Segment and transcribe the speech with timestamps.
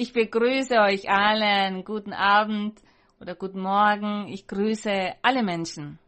[0.00, 1.82] Ich begrüße euch allen.
[1.82, 2.80] Guten Abend
[3.18, 4.28] oder guten Morgen.
[4.28, 5.98] Ich grüße alle Menschen,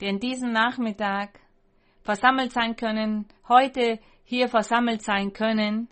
[0.00, 1.38] die in diesem Nachmittag
[2.00, 5.90] versammelt sein können, heute hier versammelt sein können,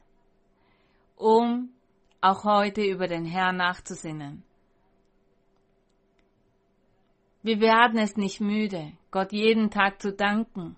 [1.15, 1.75] um
[2.23, 4.43] auch heute über den Herrn nachzusinnen.
[7.43, 10.77] Wir werden es nicht müde, Gott jeden Tag zu danken.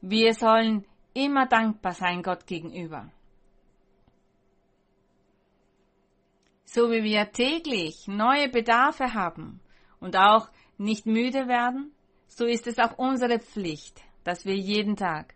[0.00, 0.84] Wir sollen
[1.14, 3.10] immer dankbar sein Gott gegenüber.
[6.76, 9.60] So wie wir täglich neue Bedarfe haben
[9.98, 11.90] und auch nicht müde werden,
[12.26, 15.34] so ist es auch unsere Pflicht, dass wir jeden Tag,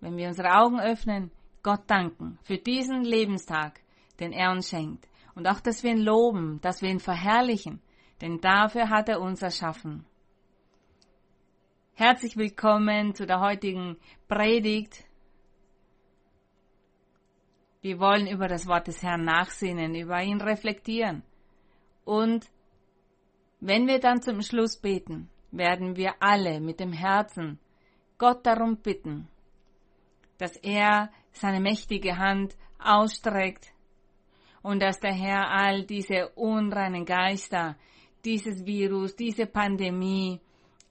[0.00, 1.32] wenn wir unsere Augen öffnen,
[1.64, 3.80] Gott danken für diesen Lebenstag,
[4.20, 5.08] den er uns schenkt.
[5.34, 7.82] Und auch, dass wir ihn loben, dass wir ihn verherrlichen,
[8.20, 10.06] denn dafür hat er uns erschaffen.
[11.94, 13.96] Herzlich willkommen zu der heutigen
[14.28, 15.07] Predigt
[17.80, 21.22] wir wollen über das Wort des Herrn nachsinnen, über ihn reflektieren.
[22.04, 22.50] Und
[23.60, 27.58] wenn wir dann zum Schluss beten, werden wir alle mit dem Herzen
[28.18, 29.28] Gott darum bitten,
[30.38, 33.72] dass er seine mächtige Hand ausstreckt
[34.62, 37.76] und dass der Herr all diese unreinen Geister,
[38.24, 40.40] dieses Virus, diese Pandemie,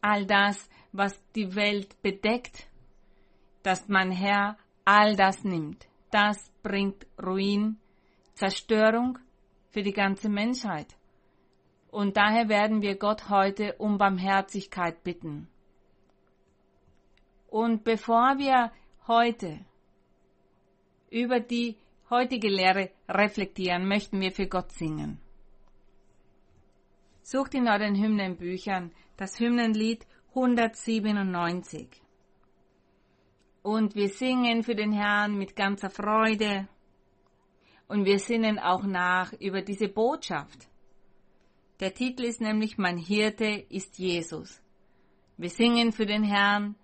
[0.01, 2.67] all das, was die Welt bedeckt,
[3.63, 7.77] dass mein Herr all das nimmt das bringt Ruin,
[8.33, 9.19] Zerstörung
[9.69, 10.97] für die ganze Menschheit.
[11.91, 15.47] Und daher werden wir Gott heute um Barmherzigkeit bitten.
[17.47, 18.71] Und bevor wir
[19.07, 19.59] heute
[21.09, 21.77] über die
[22.09, 25.19] heutige Lehre reflektieren, möchten wir für Gott singen.
[27.21, 32.01] Sucht in euren Hymnenbüchern das Hymnenlied 197
[33.67, 36.69] und wir singen für den Herrn mit ganzer Freude
[37.89, 40.69] und wir sinnen auch nach über diese Botschaft.
[41.81, 44.61] Der Titel ist nämlich Mein Hirte ist Jesus.
[45.35, 46.75] Wir singen für den Herrn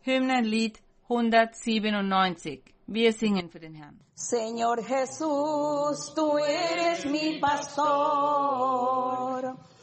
[0.00, 2.62] Hymnenlied 197.
[2.86, 4.00] Wir singen für den Herrn.
[4.14, 8.86] Señor Jesús, tú eres mi pastor.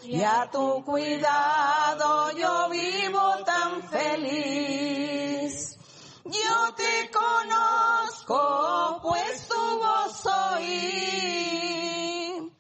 [0.06, 5.78] Y a tu cuidado yo vivo tan feliz.
[6.26, 10.26] Yo te conozco, pues tu voz
[10.58, 12.52] oí.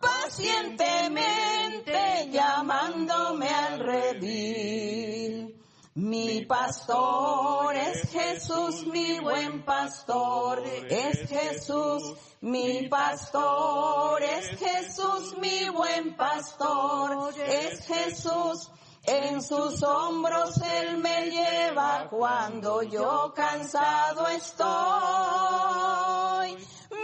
[0.00, 5.59] Pacientemente llamándome al redil.
[5.94, 16.16] Mi pastor es Jesús, mi buen pastor es Jesús mi pastor es Jesús, mi buen
[16.16, 18.70] pastor es Jesús.
[19.04, 24.66] En sus hombros Él me lleva cuando yo cansado estoy.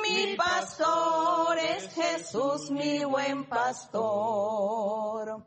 [0.02, 5.44] Mi pastor es Jesús, mi buen pastor.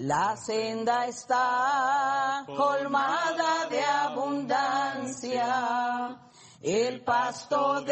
[0.00, 5.48] La senda está colmada de abundancia
[6.62, 7.82] el pasto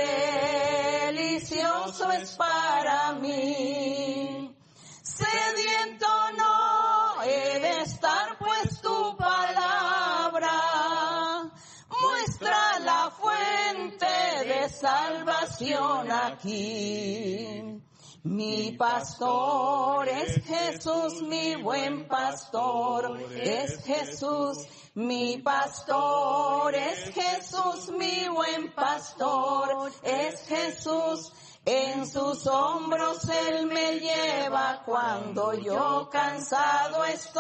[1.09, 4.57] delicioso es para mí.
[5.03, 6.07] Sediento
[6.37, 10.51] no he de estar, pues tu palabra
[12.03, 14.07] muestra la fuente
[14.47, 17.83] de salvación aquí.
[18.27, 24.67] Mi pastor es Jesús, mi buen pastor es Jesús
[24.97, 31.31] mi pastor es Jesús, mi buen pastor es Jesús.
[31.67, 37.37] En sus hombros Él me lleva cuando yo cansado estoy.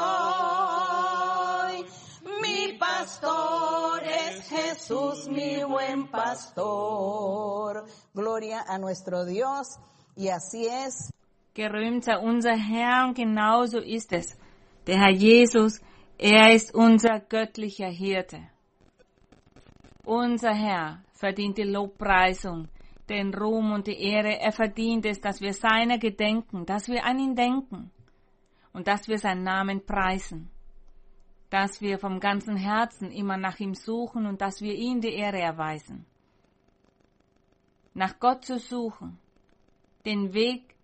[2.42, 7.86] Mi pastor es Jesús, mi buen pastor.
[8.12, 9.78] Gloria a nuestro Dios.
[10.16, 11.12] Y así es.
[11.54, 14.36] Gerühmt sei unser Herr und genauso ist es.
[14.86, 15.80] Der Herr Jesus
[16.18, 18.40] er ist unser göttlicher Hirte.
[20.04, 22.68] Unser Herr verdient die Lobpreisung,
[23.08, 24.40] den Ruhm und die Ehre.
[24.40, 27.90] Er verdient es, dass wir seiner gedenken, dass wir an ihn denken
[28.72, 30.50] und dass wir seinen Namen preisen,
[31.50, 35.40] dass wir vom ganzen Herzen immer nach ihm suchen und dass wir ihm die Ehre
[35.40, 36.06] erweisen.
[37.92, 39.18] Nach Gott zu suchen,
[40.06, 40.74] den Weg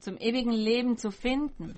[0.00, 1.74] zum ewigen Leben zu finden,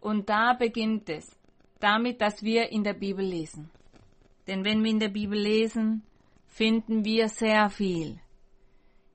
[0.00, 1.34] und da beginnt es,
[1.80, 3.70] damit, dass wir in der Bibel lesen.
[4.46, 6.02] Denn wenn wir in der Bibel lesen,
[6.46, 8.20] finden wir sehr viel,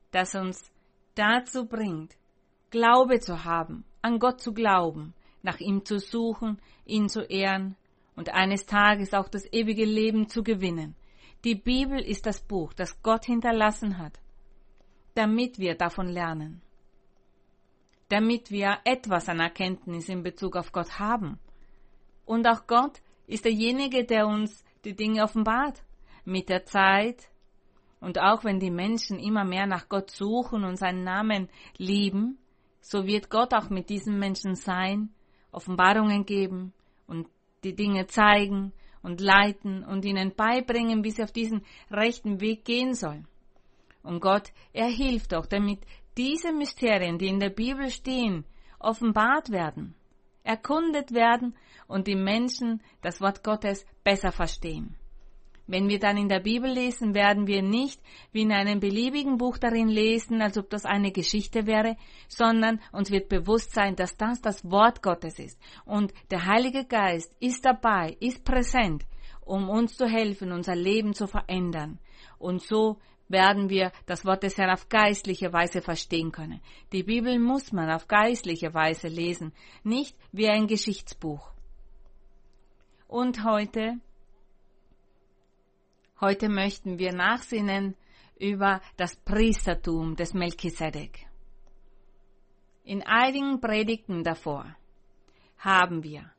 [0.10, 0.72] das uns
[1.14, 2.16] dazu bringt,
[2.72, 5.14] Glaube zu haben, an Gott zu glauben,
[5.44, 7.76] nach ihm zu suchen, ihn zu ehren
[8.16, 10.96] und eines Tages auch das ewige Leben zu gewinnen.
[11.44, 14.20] Die Bibel ist das Buch, das Gott hinterlassen hat,
[15.16, 16.62] damit wir davon lernen,
[18.10, 21.40] damit wir etwas an Erkenntnis in Bezug auf Gott haben.
[22.26, 25.84] Und auch Gott ist derjenige, der uns die Dinge offenbart.
[26.26, 27.30] Mit der Zeit
[28.00, 32.38] und auch wenn die Menschen immer mehr nach Gott suchen und seinen Namen lieben,
[32.82, 35.10] so wird Gott auch mit diesen Menschen sein,
[35.52, 36.74] Offenbarungen geben
[37.08, 37.28] und
[37.64, 38.72] die Dinge zeigen
[39.02, 43.28] und leiten und ihnen beibringen, wie sie auf diesen rechten Weg gehen sollen.
[44.04, 45.80] Und Gott, er hilft auch, damit
[46.18, 48.46] diese Mysterien, die in der Bibel stehen,
[48.80, 49.96] offenbart werden,
[50.44, 51.56] erkundet werden
[51.88, 54.96] und die Menschen das Wort Gottes besser verstehen.
[55.72, 58.02] Wenn wir dann in der Bibel lesen, werden wir nicht
[58.32, 61.96] wie in einem beliebigen Buch darin lesen, als ob das eine Geschichte wäre,
[62.28, 65.60] sondern uns wird bewusst sein, dass das das Wort Gottes ist.
[65.86, 69.06] Und der Heilige Geist ist dabei, ist präsent,
[69.42, 72.00] um uns zu helfen, unser Leben zu verändern.
[72.40, 72.98] Und so
[73.30, 76.62] werden wir das Wort des Herrn auf geistliche Weise verstehen können.
[76.92, 79.54] Die Bibel muss man auf geistliche Weise lesen,
[79.84, 81.52] nicht wie ein Geschichtsbuch.
[83.08, 84.00] Und heute
[86.22, 87.96] Heute möchten wir nachsinnen
[88.38, 91.26] über das Priestertum des Melchisedek.
[92.84, 94.76] In einigen Predigten davor
[95.58, 96.30] haben wir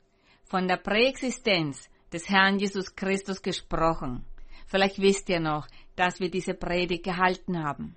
[0.45, 4.27] von der Präexistenz des Herrn Jesus Christus gesprochen.
[4.67, 5.67] Vielleicht wisst ihr noch,
[6.01, 7.95] dass wir diese Predigt gehalten haben.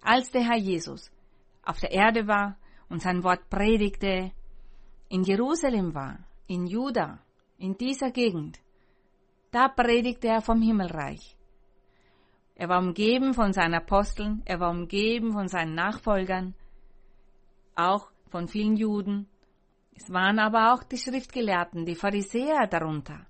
[0.00, 1.10] Als der Herr Jesus
[1.64, 2.56] auf der Erde war
[2.88, 4.30] und sein Wort predigte,
[5.08, 7.18] in Jerusalem war, in Juda,
[7.58, 8.60] in dieser Gegend,
[9.50, 11.36] da predigte er vom Himmelreich.
[12.54, 16.54] Er war umgeben von seinen Aposteln, er war umgeben von seinen Nachfolgern,
[17.74, 19.26] auch von vielen Juden.
[19.96, 23.26] Es waren aber auch die Schriftgelehrten, die Pharisäer darunter.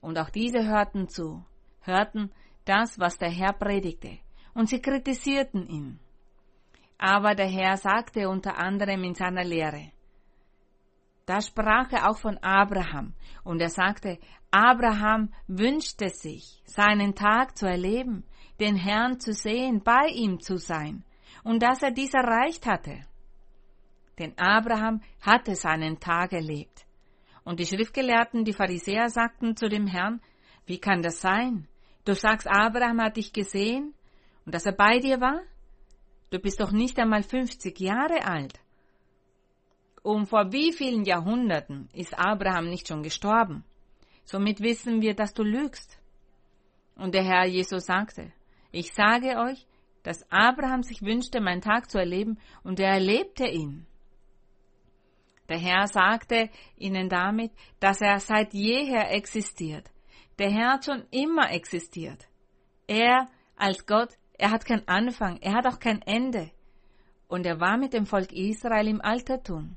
[0.00, 1.44] Und auch diese hörten zu,
[1.82, 2.32] hörten
[2.66, 4.18] das, was der Herr predigte,
[4.54, 5.98] und sie kritisierten ihn.
[6.98, 9.92] Aber der Herr sagte unter anderem in seiner Lehre,
[11.26, 14.18] da sprach er auch von Abraham, und er sagte,
[14.52, 18.24] Abraham wünschte sich, seinen Tag zu erleben,
[18.60, 21.04] den Herrn zu sehen, bei ihm zu sein,
[21.42, 23.00] und dass er dies erreicht hatte.
[24.18, 26.86] Denn Abraham hatte seinen Tag erlebt.
[27.44, 30.20] Und die Schriftgelehrten, die Pharisäer sagten zu dem Herrn,
[30.64, 31.68] wie kann das sein?
[32.06, 33.92] Du sagst, Abraham hat dich gesehen
[34.44, 35.42] und dass er bei dir war?
[36.30, 38.60] Du bist doch nicht einmal 50 Jahre alt.
[40.04, 43.64] Um vor wie vielen Jahrhunderten ist Abraham nicht schon gestorben?
[44.24, 45.98] Somit wissen wir, dass du lügst.
[46.94, 48.32] Und der Herr Jesus sagte,
[48.70, 49.66] ich sage euch,
[50.04, 53.84] dass Abraham sich wünschte, meinen Tag zu erleben, und er erlebte ihn.
[55.48, 57.50] Der Herr sagte ihnen damit,
[57.80, 59.90] dass er seit jeher existiert.
[60.38, 62.28] Der Herr hat schon immer existiert.
[62.86, 66.50] Er als Gott, er hat keinen Anfang, er hat auch kein Ende.
[67.28, 69.76] Und er war mit dem Volk Israel im Altertum.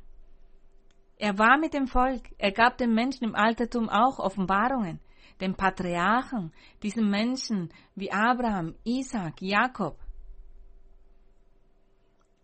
[1.17, 4.99] Er war mit dem Volk, er gab den Menschen im Altertum auch Offenbarungen,
[5.41, 6.53] den Patriarchen,
[6.83, 9.97] diesen Menschen wie Abraham, Isaac, Jakob.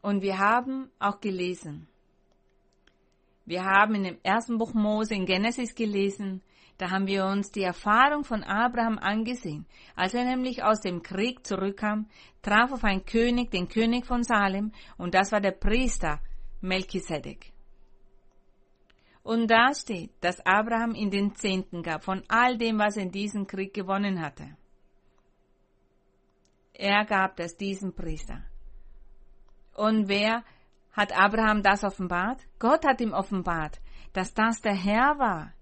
[0.02, 1.88] Und wir haben auch gelesen.
[3.46, 6.42] Wir haben in dem ersten Buch Mose in Genesis gelesen,
[6.77, 9.66] da haben wir uns die Erfahrung von Abraham angesehen.
[9.95, 12.10] Als er nämlich aus dem Krieg zurückkam,
[12.42, 16.20] traf auf einen König, den König von Salem, und das war der Priester
[16.62, 17.53] Melchisedek.
[19.24, 23.12] Und da steht, dass Abraham in den Zehnten gab von all dem, was er in
[23.12, 24.55] diesem Krieg gewonnen hatte.
[26.74, 28.44] Er gab das diesem Priester.
[29.74, 30.44] Und wer
[30.91, 32.41] hat Abraham das offenbart?
[32.60, 33.79] Gott hat ihm offenbart,
[34.13, 35.55] dass das der Herr war,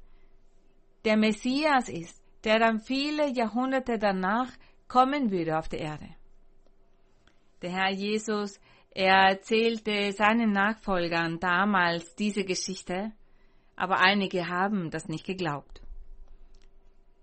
[1.05, 4.49] der Messias ist, der dann viele Jahrhunderte danach
[4.87, 6.09] kommen würde auf der Erde.
[7.61, 8.59] Der Herr Jesus,
[8.91, 13.13] er erzählte seinen Nachfolgern damals diese Geschichte
[13.75, 15.81] aber einige haben das nicht geglaubt.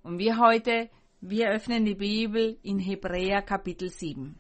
[0.03, 4.39] Und wir heute, wir öffnen die Bibel in Hebräer Kapitel 7.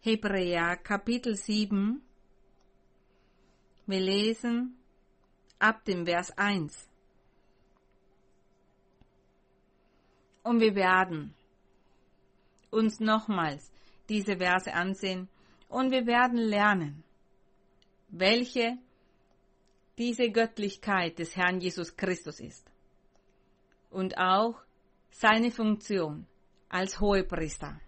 [0.00, 2.02] Hebräer Kapitel 7.
[3.86, 4.77] Wir lesen
[5.58, 6.88] ab dem Vers 1.
[10.42, 11.34] Und wir werden
[12.70, 13.70] uns nochmals
[14.08, 15.28] diese Verse ansehen
[15.68, 17.04] und wir werden lernen,
[18.08, 18.78] welche
[19.98, 22.70] diese Göttlichkeit des Herrn Jesus Christus ist
[23.90, 24.54] und auch
[25.10, 26.26] seine Funktion
[26.68, 27.80] als Hohepriester.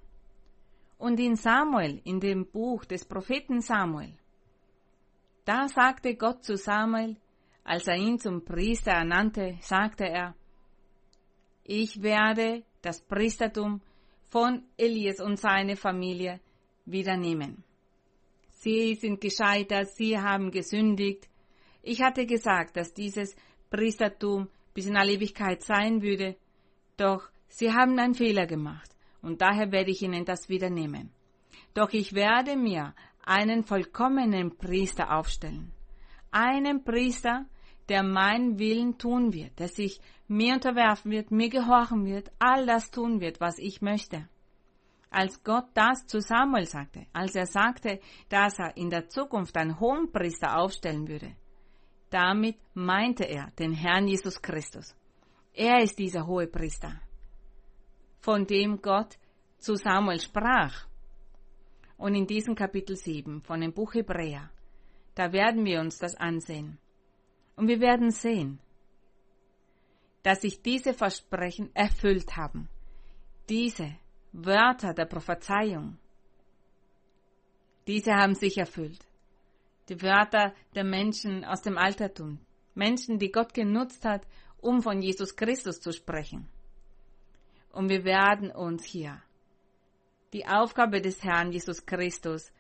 [0.99, 4.13] Und in Samuel, in dem Buch des Propheten Samuel,
[5.45, 7.17] da sagte Gott zu Samuel,
[7.65, 10.35] als er ihn zum Priester ernannte, sagte er,
[11.65, 13.81] ich werde das Priestertum
[14.29, 16.41] von Elias und seine Familie
[16.85, 17.65] wieder nehmen.
[18.51, 21.29] Sie sind gescheitert, sie haben gesündigt.
[21.83, 23.35] Ich hatte gesagt, dass dieses
[23.71, 26.37] Priestertum bis in alle Ewigkeit sein würde,
[26.97, 31.11] doch sie haben einen Fehler gemacht und daher werde ich ihnen das wieder nehmen.
[31.75, 35.73] Doch ich werde mir einen vollkommenen Priester aufstellen.
[36.31, 37.47] Einen Priester,
[37.89, 42.91] der meinen Willen tun wird, der sich mir unterwerfen wird, mir gehorchen wird, all das
[42.91, 44.29] tun wird, was ich möchte.
[45.11, 49.81] Als Gott das zu Samuel sagte, als er sagte, dass er in der Zukunft einen
[49.81, 51.35] hohen Priester aufstellen würde,
[52.11, 54.95] damit meinte er den Herrn Jesus Christus.
[55.53, 57.01] Er ist dieser hohe Priester,
[58.21, 59.19] von dem Gott
[59.59, 60.87] zu Samuel sprach.
[61.97, 64.51] Und in diesem Kapitel 7 von dem Buch Hebräer,
[65.15, 66.79] da werden wir uns das ansehen.
[67.57, 68.59] Und wir werden sehen,
[70.23, 72.69] dass sich diese Versprechen erfüllt haben.
[73.49, 73.97] Diese
[74.33, 75.99] Wörter der Prophezeiung,
[77.87, 79.05] diese haben sich erfüllt.
[79.89, 82.39] Die Wörter der Menschen aus dem Altertum.
[82.75, 84.27] Menschen, die Gott genutzt hat,
[84.61, 86.49] um von Jesus Christus zu sprechen.
[87.73, 89.23] Und wir werden uns hier
[90.33, 92.53] die Aufgabe des Herrn Jesus Christus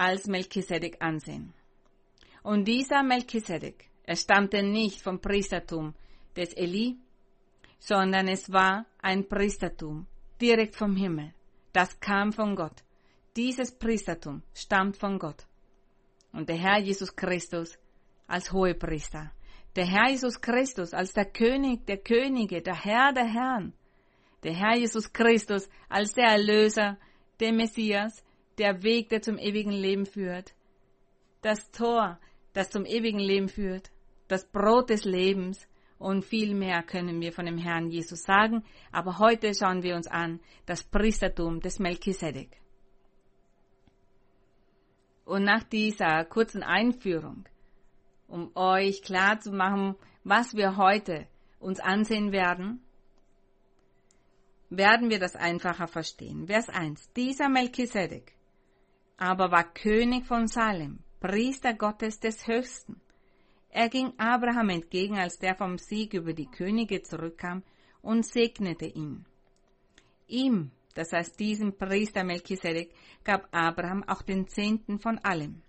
[0.00, 1.52] als Melchisedek ansehen.
[2.42, 5.94] Und dieser Melchisedek er stammte nicht vom Priestertum
[6.34, 6.96] des Eli,
[7.78, 10.06] sondern es war ein Priestertum
[10.40, 11.32] direkt vom Himmel.
[11.72, 12.82] Das kam von Gott.
[13.36, 15.46] Dieses Priestertum stammt von Gott.
[16.32, 17.78] Und der Herr Jesus Christus
[18.26, 19.30] als Hohepriester.
[19.76, 23.74] Der Herr Jesus Christus als der König der Könige, der Herr der Herren.
[24.42, 26.98] Der Herr Jesus Christus als der Erlöser,
[27.38, 28.24] der Messias,
[28.60, 30.54] der Weg, der zum ewigen Leben führt.
[31.42, 32.20] Das Tor,
[32.52, 33.90] das zum ewigen Leben führt
[34.30, 38.64] das Brot des Lebens und viel mehr können wir von dem Herrn Jesus sagen.
[38.92, 42.56] Aber heute schauen wir uns an das Priestertum des Melchisedek.
[45.24, 47.44] Und nach dieser kurzen Einführung,
[48.28, 51.26] um euch klar zu machen, was wir heute
[51.58, 52.82] uns ansehen werden,
[54.70, 56.46] werden wir das einfacher verstehen.
[56.46, 57.12] Vers 1.
[57.14, 58.34] Dieser Melchisedek
[59.20, 63.00] aber war König von Salem, Priester Gottes des Höchsten.
[63.68, 67.62] Er ging Abraham entgegen, als der vom Sieg über die Könige zurückkam,
[68.00, 69.26] und segnete ihn.
[70.26, 75.62] Ihm, das heißt diesem Priester Melchisedek, gab Abraham auch den Zehnten von allem.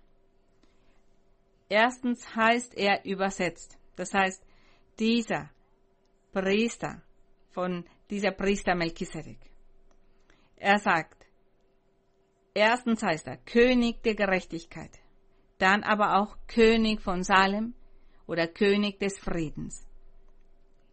[1.68, 4.42] Erstens heißt er übersetzt, das heißt
[4.98, 5.50] dieser
[6.32, 7.02] Priester
[7.50, 9.38] von dieser Priester Melchisedek.
[10.56, 11.21] Er sagt,
[12.54, 14.98] erstens heißt er König der Gerechtigkeit,
[15.58, 17.74] dann aber auch König von Salem,
[18.26, 19.86] oder König des Friedens.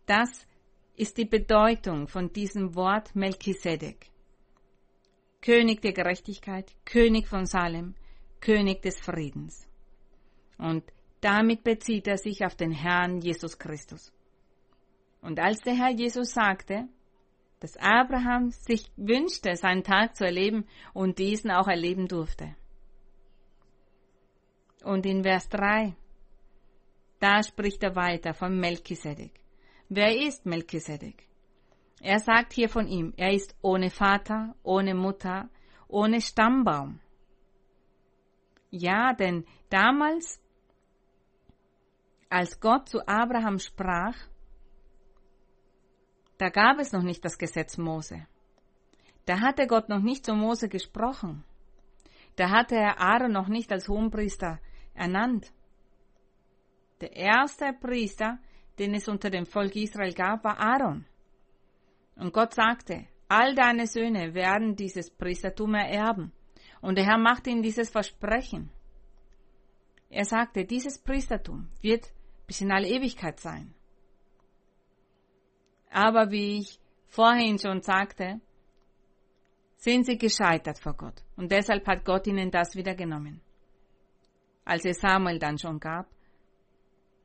[0.05, 0.45] Das
[0.95, 4.11] ist die Bedeutung von diesem Wort Melchisedek.
[5.41, 7.95] König der Gerechtigkeit, König von Salem,
[8.41, 9.67] König des Friedens.
[10.57, 10.83] Und
[11.21, 14.11] damit bezieht er sich auf den Herrn Jesus Christus.
[15.21, 16.89] Und als der Herr Jesus sagte,
[17.59, 22.55] dass Abraham sich wünschte, seinen Tag zu erleben und diesen auch erleben durfte.
[24.83, 25.95] Und in Vers 3
[27.19, 29.39] da spricht er weiter von Melchisedek.
[29.89, 31.27] Wer ist Melchisedek?
[32.01, 35.49] Er sagt hier von ihm, er ist ohne Vater, ohne Mutter,
[35.89, 37.01] ohne Stammbaum.
[38.71, 40.41] Ja, denn damals,
[42.29, 44.15] als Gott zu Abraham sprach,
[46.39, 48.25] da gab es noch nicht das Gesetz Mose.
[49.25, 51.43] Da hatte Gott noch nicht zu Mose gesprochen.
[52.37, 54.59] Da hatte er Aaron noch nicht als Hohenpriester
[54.93, 55.51] ernannt.
[57.01, 58.39] Der erste Priester,
[58.79, 61.05] den es unter dem Volk Israel gab, war Aaron.
[62.15, 66.31] Und Gott sagte, all deine Söhne werden dieses Priestertum ererben.
[66.79, 68.71] Und der Herr machte ihm dieses Versprechen.
[70.09, 72.13] Er sagte, dieses Priestertum wird
[72.47, 73.75] bis in alle Ewigkeit sein.
[75.89, 78.39] Aber wie ich vorhin schon sagte,
[79.75, 81.23] sind sie gescheitert vor Gott.
[81.35, 83.41] Und deshalb hat Gott ihnen das wieder genommen.
[84.65, 86.07] Als es Samuel dann schon gab,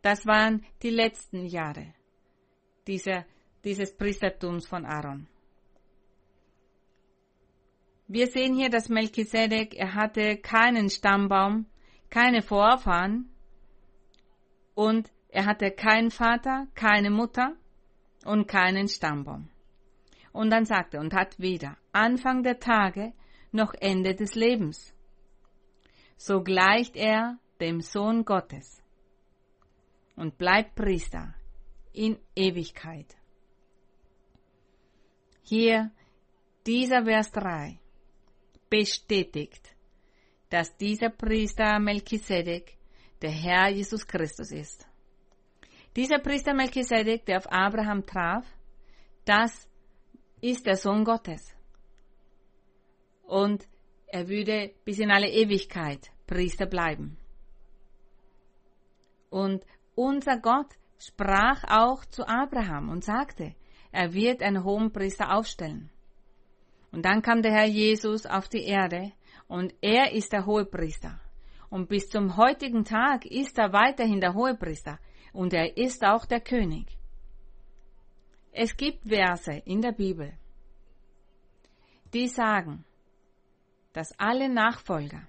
[0.02, 1.94] das waren die letzten Jahre
[2.87, 3.25] dieser,
[3.64, 5.26] dieses Priestertums von Aaron.
[8.06, 11.66] Wir sehen hier, dass Melchisedek, er hatte keinen Stammbaum,
[12.11, 13.30] keine Vorfahren
[14.75, 17.56] und er hatte keinen Vater, keine Mutter
[18.25, 19.50] und keinen Stammbaum.
[20.33, 23.12] Und dann sagte er, und hat weder Anfang der Tage
[23.52, 24.93] noch Ende des Lebens.
[26.16, 28.83] So gleicht er dem Sohn Gottes
[30.16, 31.35] und bleibt Priester
[31.93, 33.16] in Ewigkeit.
[35.43, 35.90] Hier,
[36.66, 37.78] dieser Vers 3
[38.71, 39.76] bestätigt,
[40.50, 42.76] dass dieser Priester Melchisedek
[43.23, 44.87] der Herr Jesus Christus ist.
[45.97, 48.45] Dieser Priester Melchisedek, der auf Abraham traf,
[49.25, 49.69] das
[50.41, 51.55] ist der Sohn Gottes.
[53.23, 53.67] Und
[54.07, 57.17] er würde bis in alle Ewigkeit Priester bleiben.
[59.31, 63.55] Und unser Gott sprach auch zu Abraham und sagte,
[63.93, 65.91] er wird einen hohen Priester aufstellen.
[66.91, 69.13] Und dann kam der Herr Jesus auf die Erde
[69.47, 71.21] und er ist der Hohepriester.
[71.71, 74.99] Und bis zum heutigen Tag ist er weiterhin der Hohepriester
[75.35, 76.97] und er ist auch der König.
[78.53, 80.33] Es gibt Verse in der Bibel,
[82.14, 82.85] die sagen,
[83.93, 85.26] dass alle Nachfolger,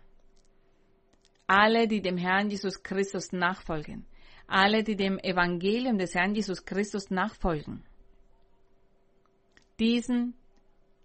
[1.48, 4.06] alle, die dem Herrn Jesus Christus nachfolgen,
[4.48, 7.84] alle, die dem Evangelium des Herrn Jesus Christus nachfolgen,
[9.80, 10.36] diesen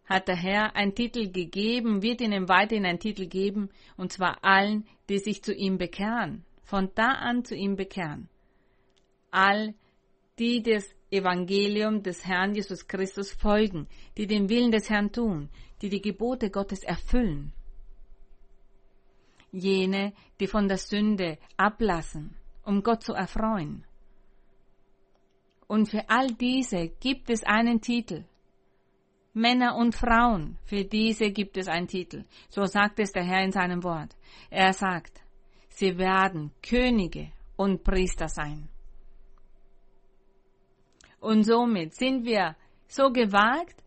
[0.05, 4.87] hat der Herr einen Titel gegeben, wird ihnen weiterhin einen Titel geben, und zwar allen,
[5.09, 8.29] die sich zu ihm bekehren, von da an zu ihm bekehren.
[9.31, 9.75] All
[10.39, 15.51] die das Evangelium des Herrn Jesus Christus folgen, die den Willen des Herrn tun,
[15.83, 17.53] die die Gebote Gottes erfüllen.
[19.53, 23.85] Jene, die von der Sünde ablassen, um Gott zu erfreuen.
[25.67, 28.25] Und für all diese gibt es einen Titel,
[29.33, 32.25] Männer und Frauen, für diese gibt es einen Titel.
[32.49, 34.17] So sagt es der Herr in seinem Wort.
[34.51, 35.23] Er sagt,
[35.69, 38.69] sie werden Könige und Priester sein.
[41.21, 42.57] Und somit sind wir
[42.89, 43.83] so gewagt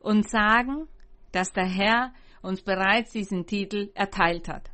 [0.00, 0.88] und sagen,
[1.32, 4.70] dass der Herr uns bereits diesen Titel erteilt hat.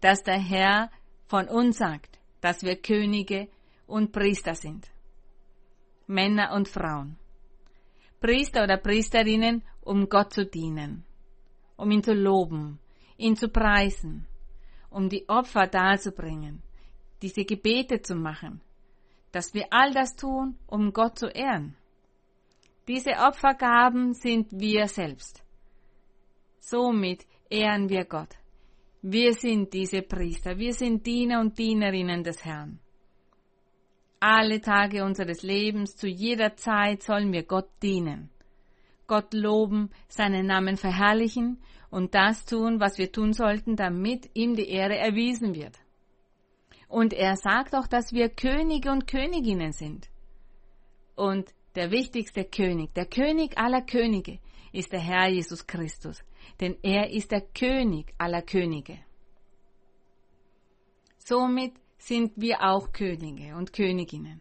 [0.00, 0.90] Dass der Herr
[1.26, 3.48] von uns sagt, dass wir Könige
[3.86, 4.90] und Priester sind.
[6.06, 7.16] Männer und Frauen.
[8.20, 11.04] Priester oder Priesterinnen, um Gott zu dienen,
[11.76, 12.80] um ihn zu loben,
[13.16, 14.26] ihn zu preisen,
[14.90, 16.62] um die Opfer darzubringen,
[17.22, 18.60] diese Gebete zu machen,
[19.32, 21.76] dass wir all das tun, um Gott zu ehren.
[22.86, 25.44] Diese Opfergaben sind wir selbst.
[26.58, 28.34] Somit ehren wir Gott.
[29.02, 32.80] Wir sind diese Priester, wir sind Diener und Dienerinnen des Herrn.
[34.20, 38.30] Alle Tage unseres Lebens, zu jeder Zeit sollen wir Gott dienen.
[39.06, 44.68] Gott loben, seinen Namen verherrlichen und das tun, was wir tun sollten, damit ihm die
[44.68, 45.78] Ehre erwiesen wird.
[46.88, 50.08] Und er sagt auch, dass wir Könige und Königinnen sind.
[51.14, 54.38] Und der wichtigste König, der König aller Könige,
[54.72, 56.22] ist der Herr Jesus Christus,
[56.60, 58.98] denn er ist der König aller Könige.
[61.18, 64.40] Somit sind wir auch Könige und Königinnen.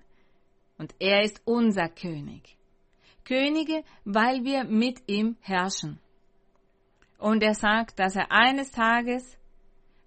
[0.78, 2.58] Und er ist unser König.
[3.26, 6.00] Könige, weil wir mit ihm herrschen.
[7.18, 9.37] Und er sagt, dass er eines Tages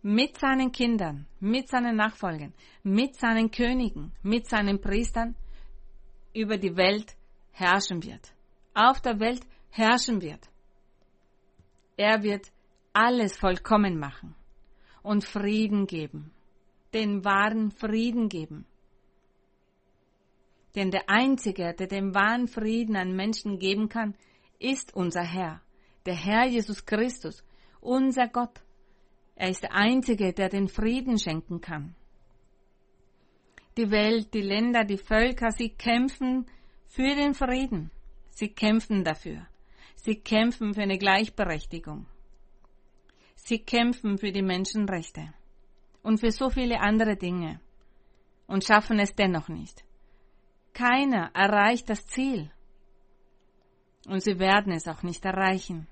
[0.02, 5.34] mit seinen Kindern, mit seinen Nachfolgern, mit seinen Königen, mit seinen Priestern
[6.34, 7.16] über die Welt
[7.52, 8.32] herrschen wird.
[8.74, 10.48] Auf der Welt herrschen wird.
[11.96, 12.50] Er wird
[12.92, 14.34] alles vollkommen machen
[15.02, 16.32] und Frieden geben
[16.92, 18.66] den wahren Frieden geben.
[20.74, 24.14] Denn der Einzige, der den wahren Frieden an Menschen geben kann,
[24.58, 25.60] ist unser Herr,
[26.06, 27.44] der Herr Jesus Christus,
[27.80, 28.62] unser Gott.
[29.40, 31.94] Er ist der Einzige, der den Frieden schenken kann.
[33.78, 36.44] Die Welt, die Länder, die Völker, sie kämpfen
[36.84, 37.90] für den Frieden.
[38.28, 39.46] Sie kämpfen dafür.
[39.94, 42.04] Sie kämpfen für eine Gleichberechtigung.
[43.34, 45.32] Sie kämpfen für die Menschenrechte
[46.02, 47.62] und für so viele andere Dinge
[48.46, 49.86] und schaffen es dennoch nicht.
[50.74, 52.52] Keiner erreicht das Ziel
[54.06, 55.86] und sie werden es auch nicht erreichen.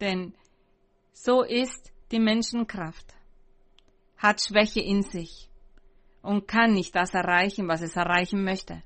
[0.00, 0.34] Denn
[1.16, 3.14] so ist die Menschenkraft,
[4.18, 5.48] hat Schwäche in sich
[6.20, 8.82] und kann nicht das erreichen, was es erreichen möchte.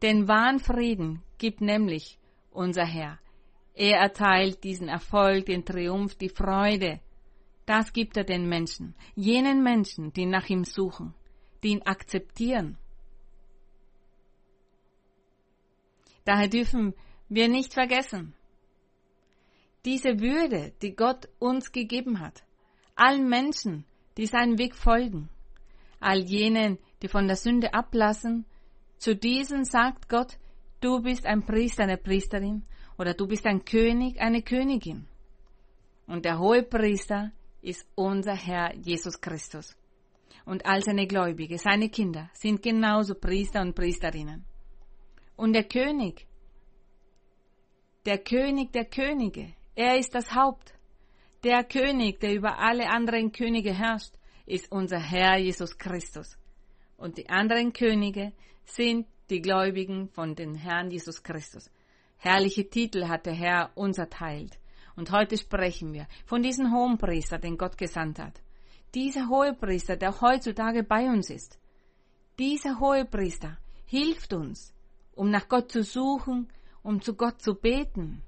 [0.00, 2.18] Den wahren Frieden gibt nämlich
[2.50, 3.18] unser Herr.
[3.74, 7.00] Er erteilt diesen Erfolg, den Triumph, die Freude,
[7.66, 11.14] das gibt er den Menschen, jenen Menschen, die nach ihm suchen,
[11.62, 12.78] die ihn akzeptieren.
[16.24, 16.94] Daher dürfen
[17.28, 18.34] wir nicht vergessen,
[19.84, 22.44] diese Würde, die Gott uns gegeben hat,
[22.94, 23.84] allen Menschen,
[24.16, 25.28] die seinen Weg folgen,
[26.00, 28.46] all jenen, die von der Sünde ablassen,
[28.98, 30.38] zu diesen sagt Gott,
[30.80, 32.64] du bist ein Priester, eine Priesterin
[32.96, 35.06] oder du bist ein König, eine Königin.
[36.06, 39.76] Und der hohe Priester ist unser Herr Jesus Christus.
[40.44, 44.44] Und all seine Gläubige, seine Kinder, sind genauso Priester und Priesterinnen.
[45.36, 46.26] Und der König,
[48.04, 50.74] der König der Könige, er ist das Haupt.
[51.42, 54.14] Der König, der über alle anderen Könige herrscht,
[54.46, 56.38] ist unser Herr Jesus Christus.
[56.96, 58.32] Und die anderen Könige
[58.64, 61.70] sind die Gläubigen von den Herrn Jesus Christus.
[62.18, 64.58] Herrliche Titel hat der Herr uns erteilt.
[64.96, 68.40] Und heute sprechen wir von diesem Hohenpriester, den Gott gesandt hat.
[68.94, 71.58] Dieser Hohepriester, der heutzutage bei uns ist.
[72.38, 74.72] Dieser Hohepriester hilft uns,
[75.14, 76.48] um nach Gott zu suchen,
[76.82, 78.22] um zu Gott zu beten.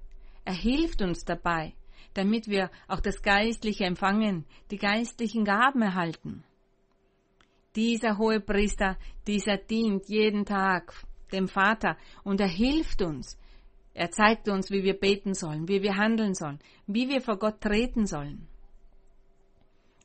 [0.47, 1.75] Er hilft uns dabei,
[2.15, 6.45] damit wir auch das Geistliche empfangen, die geistlichen Gaben erhalten.
[7.75, 10.95] Dieser hohe Priester, dieser dient jeden Tag
[11.33, 13.37] dem Vater und er hilft uns.
[13.93, 17.61] Er zeigt uns, wie wir beten sollen, wie wir handeln sollen, wie wir vor Gott
[17.61, 18.47] treten sollen.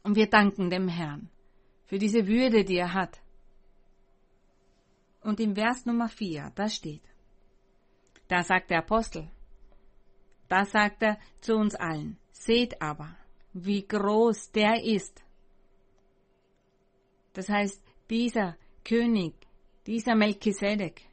[0.01, 1.30] Und wir danken dem Herrn
[1.86, 3.21] für diese Würde, die er hat.
[5.21, 7.04] Und im Vers Nummer 4, da steht,
[8.27, 9.30] da sagt der Apostel,
[10.51, 13.15] da sagt er zu uns allen, seht aber,
[13.53, 15.23] wie groß der ist.
[17.31, 19.33] Das heißt, dieser König,
[19.87, 21.03] dieser Melchisedek,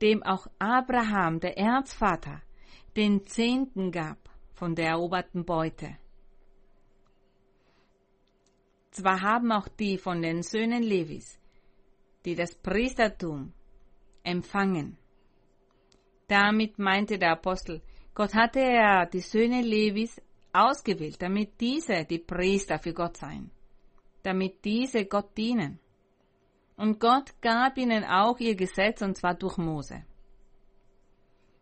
[0.00, 2.40] dem auch Abraham, der Erzvater,
[2.96, 4.18] den Zehnten gab
[4.54, 5.98] von der eroberten Beute.
[8.92, 11.40] Zwar haben auch die von den Söhnen Levis,
[12.24, 13.52] die das Priestertum
[14.22, 14.96] empfangen.
[16.28, 17.82] Damit meinte der Apostel,
[18.18, 20.20] Gott hatte ja die Söhne Levis
[20.52, 23.52] ausgewählt, damit diese die Priester für Gott seien,
[24.24, 25.78] damit diese Gott dienen.
[26.76, 30.02] Und Gott gab ihnen auch ihr Gesetz, und zwar durch Mose.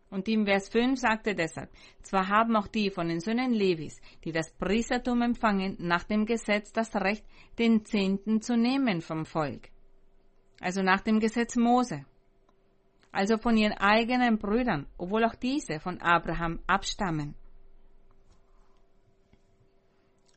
[0.09, 1.69] Und im Vers 5 sagte deshalb,
[2.01, 6.71] zwar haben auch die von den Söhnen Levis, die das Priestertum empfangen, nach dem Gesetz
[6.73, 7.23] das Recht,
[7.59, 9.69] den Zehnten zu nehmen vom Volk.
[10.59, 12.03] Also nach dem Gesetz Mose.
[13.17, 17.33] Also von ihren eigenen Brüdern, obwohl auch diese von Abraham abstammen.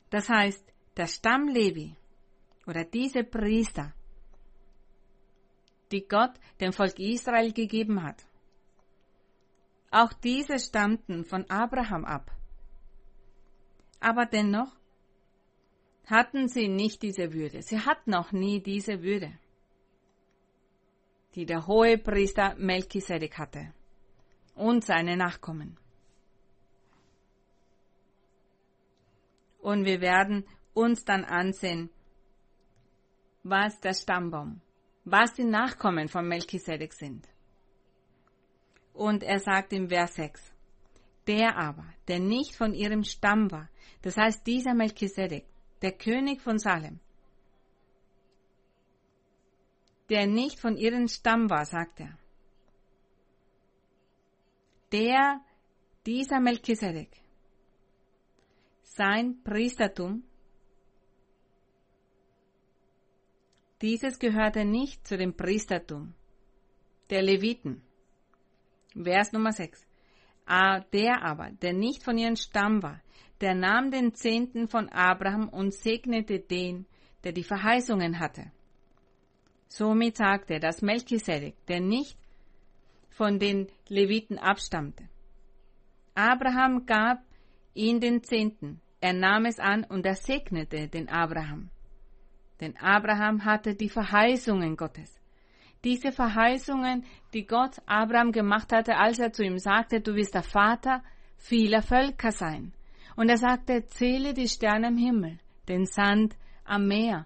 [0.09, 0.65] Das heißt,
[0.97, 1.95] der Stamm Levi
[2.65, 3.93] oder diese Priester
[5.91, 8.25] die Gott dem Volk Israel gegeben hat.
[9.91, 12.31] Auch diese stammten von Abraham ab.
[13.99, 14.75] Aber dennoch
[16.07, 17.61] hatten sie nicht diese Würde.
[17.61, 19.37] Sie hatten auch nie diese Würde,
[21.35, 23.73] die der hohe Priester Melchisedek hatte
[24.55, 25.77] und seine Nachkommen.
[29.59, 31.89] Und wir werden uns dann ansehen,
[33.43, 34.61] was der Stammbaum
[35.03, 37.27] was die Nachkommen von Melchisedek sind.
[38.93, 40.53] Und er sagt im Vers 6,
[41.27, 43.69] der aber, der nicht von ihrem Stamm war,
[44.01, 45.45] das heißt dieser Melchisedek,
[45.81, 46.99] der König von Salem,
[50.11, 52.17] der nicht von ihrem Stamm war, sagt er,
[54.91, 55.39] der,
[56.05, 57.09] dieser Melchisedek,
[58.83, 60.23] sein Priestertum
[63.81, 66.13] Dieses gehörte nicht zu dem Priestertum
[67.09, 67.81] der Leviten.
[68.93, 69.87] Vers Nummer 6.
[70.45, 73.01] Ah, der aber, der nicht von ihrem Stamm war,
[73.39, 76.85] der nahm den Zehnten von Abraham und segnete den,
[77.23, 78.51] der die Verheißungen hatte.
[79.71, 82.17] Somit sagte er, dass Melchisedek, der nicht
[83.09, 85.07] von den Leviten abstammte.
[86.13, 87.19] Abraham gab
[87.73, 91.69] ihn den Zehnten, er nahm es an und er segnete den Abraham.
[92.59, 95.17] Denn Abraham hatte die Verheißungen Gottes.
[95.85, 100.43] Diese Verheißungen, die Gott Abraham gemacht hatte, als er zu ihm sagte, du wirst der
[100.43, 101.01] Vater
[101.37, 102.73] vieler Völker sein.
[103.15, 107.25] Und er sagte, zähle die Sterne im Himmel, den Sand am Meer.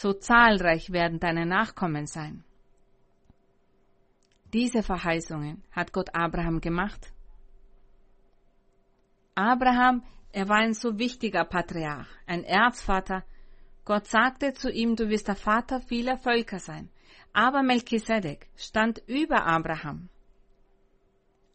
[0.00, 2.44] So zahlreich werden deine Nachkommen sein.
[4.52, 7.12] Diese Verheißungen hat Gott Abraham gemacht.
[9.34, 13.24] Abraham, er war ein so wichtiger Patriarch, ein Erzvater,
[13.84, 16.90] Gott sagte zu ihm, du wirst der Vater vieler Völker sein.
[17.32, 20.08] Aber Melchisedek stand über Abraham.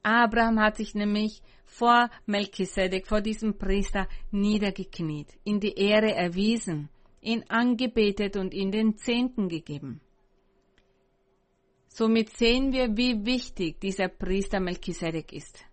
[0.02, 6.90] Abraham hat sich nämlich vor Melchisedek, vor diesem Priester, niedergekniet, in die Ehre erwiesen,
[7.26, 10.02] ihn angebetet und ihm den Zehnten gegeben.
[11.88, 15.64] Somit sehen wir, wie wichtig dieser Priester Melchisedek ist.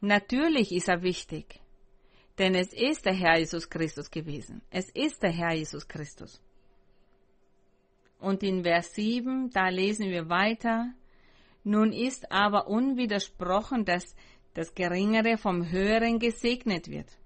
[0.00, 1.60] Natürlich ist er wichtig,
[2.38, 4.60] denn es ist der Herr Jesus Christus gewesen.
[4.70, 6.42] Es ist der Herr Jesus Christus.
[8.18, 10.92] Und in Vers 7, da lesen wir weiter,
[11.62, 14.16] nun ist aber unwidersprochen, dass
[14.52, 17.16] das Geringere vom Höheren gesegnet wird.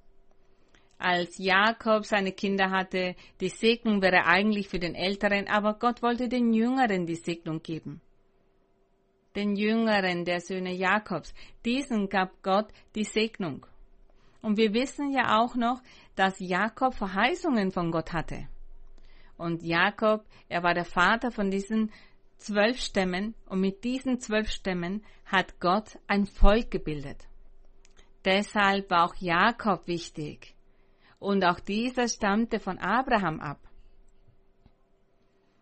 [0.99, 6.29] Als Jakob seine Kinder hatte, die Segnung wäre eigentlich für den Älteren, aber Gott wollte
[6.29, 8.01] den Jüngeren die Segnung geben.
[9.39, 11.33] den jüngeren der Söhne Jakobs.
[11.65, 13.67] Diesen gab Gott die Segnung.
[14.43, 15.81] Und wir wissen ja auch noch,
[16.17, 18.49] dass Jakob Verheißungen von Gott hatte.
[19.37, 21.93] Und Jakob, er war der Vater von diesen
[22.39, 27.29] zwölf Stämmen und mit diesen zwölf Stämmen hat Gott ein Volk gebildet.
[28.25, 30.57] Deshalb war auch Jakob wichtig.
[31.19, 33.69] Und auch dieser stammte von Abraham ab.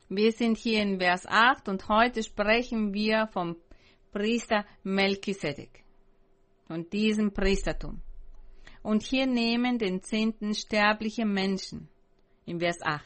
[0.08, 3.56] Wir sind hier in Vers 8 und heute sprechen wir vom
[4.12, 5.82] Priester Melchisedek,
[6.68, 8.00] von diesem Priestertum.
[8.82, 11.88] Und hier nehmen den Zehnten sterbliche Menschen,
[12.44, 13.04] im Vers 8.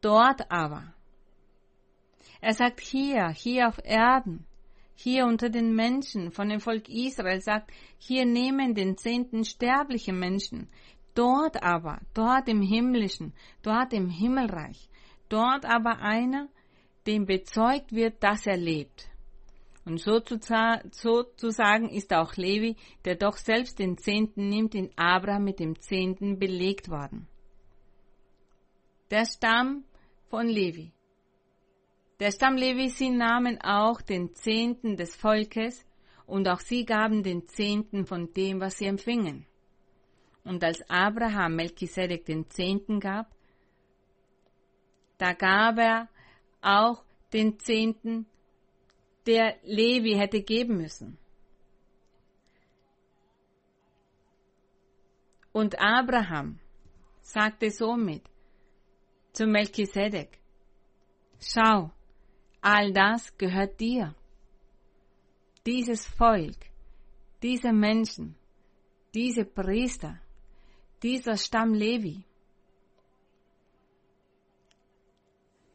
[0.00, 0.94] Dort aber,
[2.40, 4.46] er sagt hier, hier auf Erden,
[4.94, 10.70] hier unter den Menschen von dem Volk Israel, sagt, hier nehmen den Zehnten sterbliche Menschen,
[11.14, 14.88] dort aber, dort im Himmlischen, dort im Himmelreich,
[15.28, 16.48] dort aber einer,
[17.06, 19.08] dem bezeugt wird, dass er lebt.
[19.84, 25.78] Und sozusagen ist auch Levi, der doch selbst den Zehnten nimmt, in Abraham mit dem
[25.78, 27.28] Zehnten belegt worden.
[29.10, 29.84] Der Stamm
[30.30, 30.90] von Levi.
[32.18, 35.84] Der Stamm Levi, sie nahmen auch den Zehnten des Volkes
[36.26, 39.46] und auch sie gaben den Zehnten von dem, was sie empfingen.
[40.44, 43.34] Und als Abraham Melchisedek den Zehnten gab,
[45.18, 46.08] da gab er
[46.60, 48.26] auch den Zehnten,
[49.26, 51.18] der Levi hätte geben müssen.
[55.52, 56.58] Und Abraham
[57.20, 58.22] sagte somit
[59.32, 60.38] zu Melchisedek,
[61.40, 61.90] schau,
[62.60, 64.14] all das gehört dir.
[65.64, 66.58] Dieses Volk,
[67.42, 68.36] diese Menschen,
[69.14, 70.20] diese Priester,
[71.04, 72.24] dieser Stamm Levi,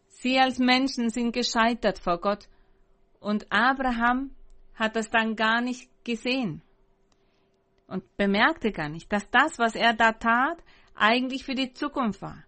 [0.08, 2.50] Sie als Menschen sind gescheitert vor Gott
[3.22, 4.32] und Abraham
[4.74, 6.62] hat das dann gar nicht gesehen
[7.88, 10.58] und bemerkte gar nicht, dass das, was er da tat,
[10.96, 12.44] eigentlich für die Zukunft war.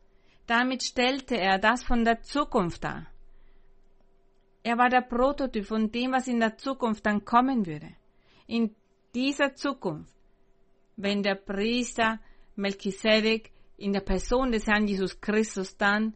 [0.48, 3.06] Damit stellte er das von der Zukunft dar.
[4.64, 7.96] Er war der Prototyp von dem, was in der Zukunft dann kommen würde.
[8.48, 8.76] In
[9.14, 10.14] dieser Zukunft,
[10.98, 12.20] wenn der Priester
[12.62, 16.14] Melchisedek in der Person des Herrn Jesus Christus dann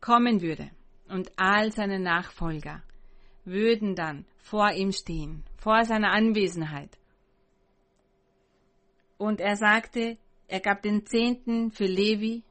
[0.00, 0.70] kommen würde
[1.08, 2.82] und all seine Nachfolger
[3.44, 6.98] würden dann vor ihm stehen, vor seiner Anwesenheit.
[9.16, 12.42] Und er sagte, er gab den Zehnten für Levi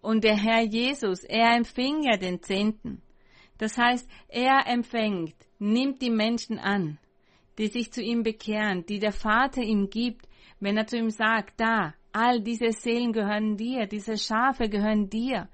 [0.00, 3.00] und der Herr Jesus, er empfing ja den Zehnten.
[3.58, 6.98] Das heißt, er empfängt, nimmt die Menschen an,
[7.58, 10.28] die sich zu ihm bekehren, die der Vater ihm gibt,
[10.60, 15.48] wenn er zu ihm sagt, da, all diese Seelen gehören dir, diese Schafe gehören dir,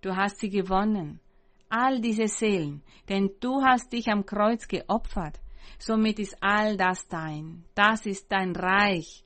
[0.00, 1.20] du hast sie gewonnen.
[1.68, 5.38] All diese Seelen, denn du hast dich am Kreuz geopfert,
[5.78, 9.24] somit ist all das dein, das ist dein Reich,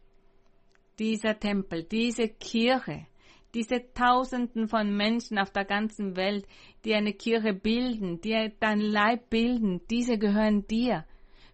[0.99, 3.07] dieser Tempel, diese Kirche,
[3.55, 6.47] diese Tausenden von Menschen auf der ganzen Welt,
[6.85, 11.05] die eine Kirche bilden, die dein Leib bilden, diese gehören dir.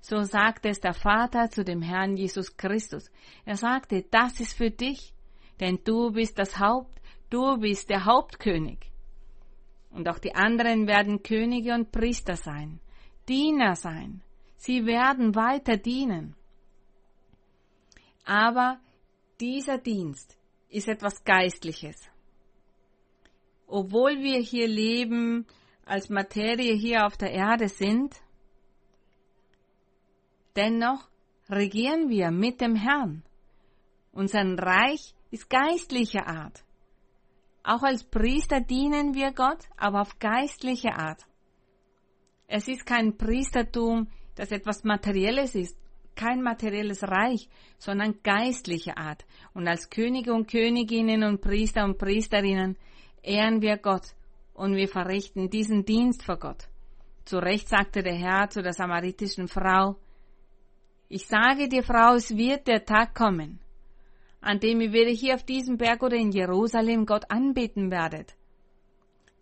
[0.00, 3.10] So sagte es der Vater zu dem Herrn Jesus Christus.
[3.44, 5.12] Er sagte, das ist für dich,
[5.60, 8.78] denn du bist das Haupt, du bist der Hauptkönig.
[9.90, 12.80] Und auch die anderen werden Könige und Priester sein,
[13.28, 14.22] Diener sein.
[14.56, 16.34] Sie werden weiter dienen.
[18.24, 18.78] Aber
[19.40, 20.36] dieser Dienst
[20.68, 21.96] ist etwas Geistliches.
[23.66, 25.46] Obwohl wir hier leben,
[25.84, 28.14] als Materie hier auf der Erde sind,
[30.58, 31.08] dennoch
[31.48, 33.22] regieren wir mit dem Herrn.
[34.12, 36.64] Unser Reich ist geistlicher Art.
[37.62, 41.24] Auch als Priester dienen wir Gott, aber auf geistliche Art.
[42.48, 45.76] Es ist kein Priestertum, das etwas Materielles ist,
[46.16, 49.24] kein materielles Reich, sondern geistliche Art.
[49.54, 52.76] Und als Könige und Königinnen und Priester und Priesterinnen
[53.22, 54.14] ehren wir Gott
[54.54, 56.68] und wir verrichten diesen Dienst vor Gott.
[57.26, 59.96] Zu Recht sagte der Herr zu der samaritischen Frau,
[61.08, 63.60] ich sage dir, Frau, es wird der Tag kommen,
[64.40, 68.34] an dem ihr weder hier auf diesem Berg oder in Jerusalem Gott anbeten werdet.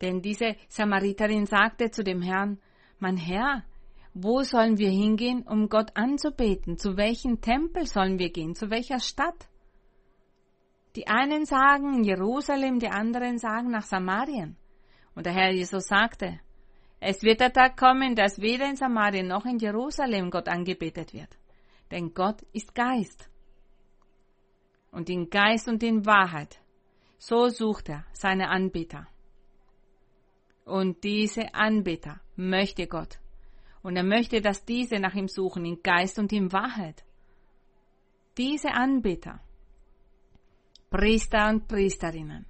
[0.00, 2.58] Denn diese Samariterin sagte zu dem Herrn,
[2.98, 3.64] mein Herr,
[4.14, 6.78] wo sollen wir hingehen, um Gott anzubeten?
[6.78, 8.54] Zu welchem Tempel sollen wir gehen?
[8.54, 9.48] Zu welcher Stadt?
[10.94, 14.56] Die einen sagen in Jerusalem, die anderen sagen nach Samarien.
[15.14, 16.40] Und der Herr Jesus sagte,
[17.00, 21.36] es wird der Tag kommen, dass weder in Samarien noch in Jerusalem Gott angebetet wird.
[21.90, 23.30] Denn Gott ist Geist
[24.90, 26.60] und in Geist und in Wahrheit.
[27.18, 29.06] So sucht er seine Anbeter.
[30.64, 33.20] Und diese Anbeter möchte Gott.
[33.82, 37.04] Und er möchte, dass diese nach ihm suchen, in Geist und in Wahrheit.
[38.36, 39.40] Diese Anbeter,
[40.90, 42.46] Priester und Priesterinnen,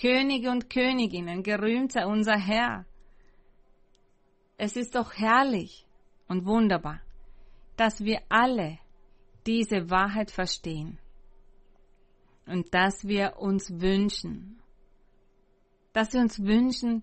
[0.00, 2.86] Könige und Königinnen, gerühmt sei unser Herr.
[4.56, 5.86] Es ist doch herrlich
[6.28, 7.00] und wunderbar,
[7.80, 8.78] dass wir alle
[9.46, 10.98] diese Wahrheit verstehen
[12.44, 14.60] und dass wir uns wünschen,
[15.94, 17.02] dass wir uns wünschen,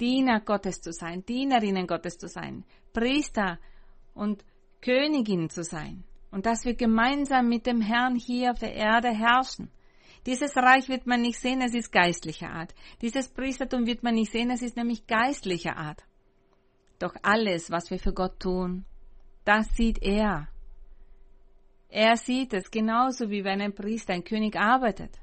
[0.00, 3.58] Diener Gottes zu sein, Dienerinnen Gottes zu sein, Priester
[4.14, 4.42] und
[4.80, 9.70] Königin zu sein und dass wir gemeinsam mit dem Herrn hier auf der Erde herrschen.
[10.24, 12.74] Dieses Reich wird man nicht sehen, es ist geistlicher Art.
[13.02, 16.02] Dieses Priestertum wird man nicht sehen, es ist nämlich geistlicher Art.
[16.98, 18.86] Doch alles, was wir für Gott tun,
[19.46, 20.48] das sieht er.
[21.88, 25.20] Er sieht es genauso wie wenn ein Priester, ein König arbeitet.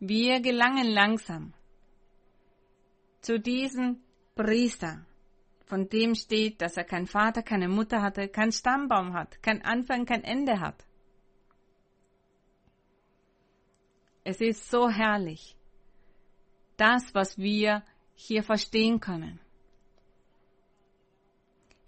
[0.00, 1.52] Wir gelangen langsam
[3.20, 4.00] zu diesem
[4.34, 5.04] Priester,
[5.66, 10.06] von dem steht, dass er keinen Vater, keine Mutter hatte, keinen Stammbaum hat, kein Anfang,
[10.06, 10.86] kein Ende hat.
[14.24, 15.54] Es ist so herrlich,
[16.78, 17.82] das, was wir
[18.14, 19.40] hier verstehen können.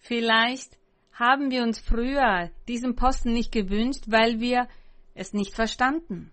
[0.00, 0.78] Vielleicht
[1.12, 4.66] haben wir uns früher diesen Posten nicht gewünscht, weil wir
[5.14, 6.32] es nicht verstanden.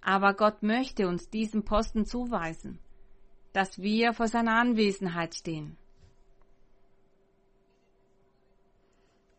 [0.00, 2.78] Aber Gott möchte uns diesen Posten zuweisen,
[3.52, 5.76] dass wir vor seiner Anwesenheit stehen.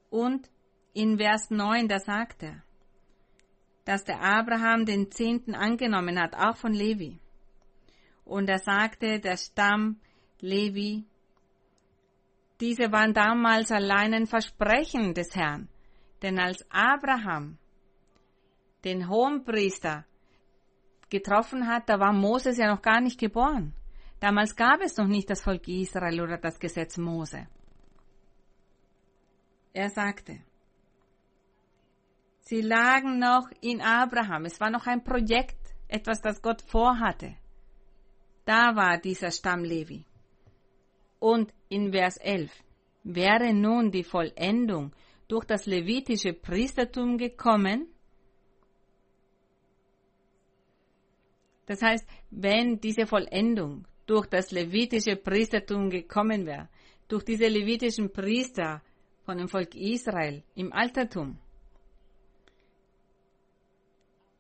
[0.10, 0.50] Und
[0.94, 2.64] in Vers 9, da sagt er,
[3.86, 7.20] dass der Abraham den Zehnten angenommen hat, auch von Levi.
[8.26, 10.02] Und er sagte, der Stamm
[10.42, 11.06] Levi,
[12.60, 15.70] diese waren damals allein ein Versprechen des Herrn.
[16.22, 17.58] Denn als Abraham
[18.84, 20.06] den Hohenpriester
[21.10, 23.74] getroffen hat, da war Moses ja noch gar nicht geboren.
[24.20, 27.48] Damals gab es noch nicht das Volk Israel oder das Gesetz Mose.
[29.74, 30.40] Er sagte,
[32.42, 34.46] sie lagen noch in Abraham.
[34.46, 37.36] Es war noch ein Projekt, etwas, das Gott vorhatte.
[38.44, 40.07] Da war dieser Stamm Levi.
[41.20, 42.52] Und in Vers 11
[43.04, 44.94] wäre nun die Vollendung
[45.28, 47.88] durch das levitische Priestertum gekommen,
[51.68, 56.70] Das heißt, wenn diese Vollendung durch das levitische Priestertum gekommen wäre,
[57.10, 58.82] durch diese levitischen Priester
[59.26, 61.38] von dem Volk Israel im Altertum,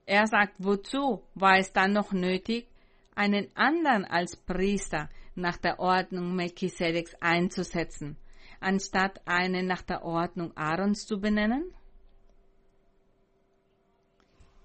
[0.05, 2.69] er sagt, wozu war es dann noch nötig,
[3.13, 8.17] einen anderen als Priester nach der Ordnung Melchisedeks einzusetzen,
[8.59, 11.73] anstatt einen nach der Ordnung Aarons zu benennen?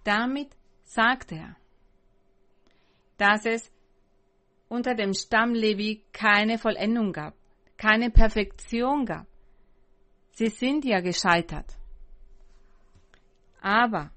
[0.05, 1.57] Damit sagt er,
[3.19, 3.71] dass es
[4.69, 7.35] unter dem Stamm Levi keine Vollendung gab,
[7.77, 9.27] keine Perfektion gab.
[10.31, 11.77] Sie sind ja gescheitert.
[13.61, 14.11] Aber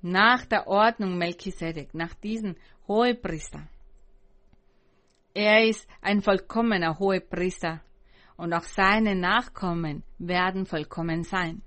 [0.00, 2.54] nach der Ordnung Melchisedek, nach diesem
[2.86, 3.68] Hohepriester,
[5.36, 7.82] er ist ein vollkommener Hohepriester
[8.38, 11.60] und auch seine Nachkommen werden vollkommen sein.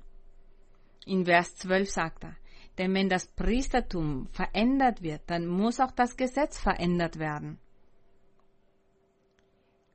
[1.05, 2.35] In Vers 12 sagt er,
[2.79, 7.59] denn wenn das Priestertum verändert wird, dann muss auch das Gesetz verändert werden.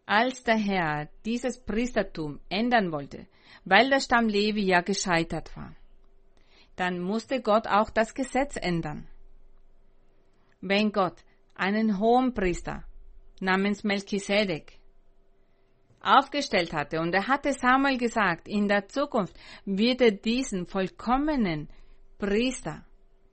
[0.07, 3.27] Als der Herr dieses Priestertum ändern wollte,
[3.65, 5.75] weil der Stamm Levi ja gescheitert war,
[6.77, 9.09] dann musste Gott auch das Gesetz ändern.
[10.61, 11.25] Wenn Gott
[11.57, 12.85] einen hohen Priester
[13.41, 14.79] namens Melchisedek
[16.01, 21.69] aufgestellt hatte und er hatte Samuel gesagt, in der Zukunft wird er diesen vollkommenen
[22.19, 22.85] Priester,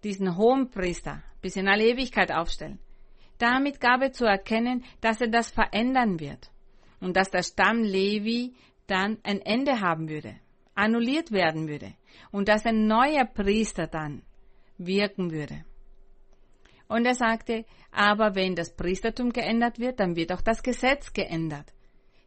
[0.04, 2.80] diesen hohen Priester, bis in alle Ewigkeit aufstellen.
[3.38, 6.52] Damit gab er zu erkennen, dass er das verändern wird
[7.00, 8.54] und dass der Stamm Levi
[8.88, 10.36] dann ein Ende haben würde,
[10.76, 11.94] annulliert werden würde
[12.32, 14.24] und dass ein neuer Priester dann
[14.78, 15.66] wirken würde.
[16.92, 21.74] Und er sagte, aber wenn das Priestertum geändert wird, dann wird auch das Gesetz geändert.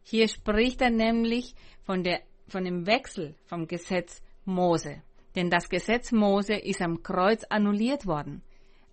[0.01, 5.03] Hier spricht er nämlich von, der, von dem Wechsel vom Gesetz Mose.
[5.35, 8.41] Denn das Gesetz Mose ist am Kreuz annulliert worden.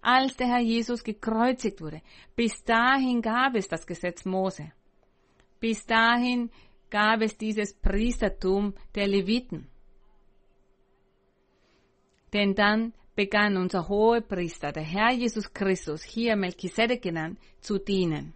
[0.03, 2.03] Als der Herr Jesus gekreuzigt wurde,
[2.37, 4.73] bis dahin gab es das Gesetz Mose.
[5.59, 6.51] Bis dahin
[6.91, 9.69] gab es dieses Priestertum der Leviten.
[12.35, 18.35] Denn dann begann unser Hohepriester, der Herr Jesus Christus, hier Melchisedek genannt, zu dienen.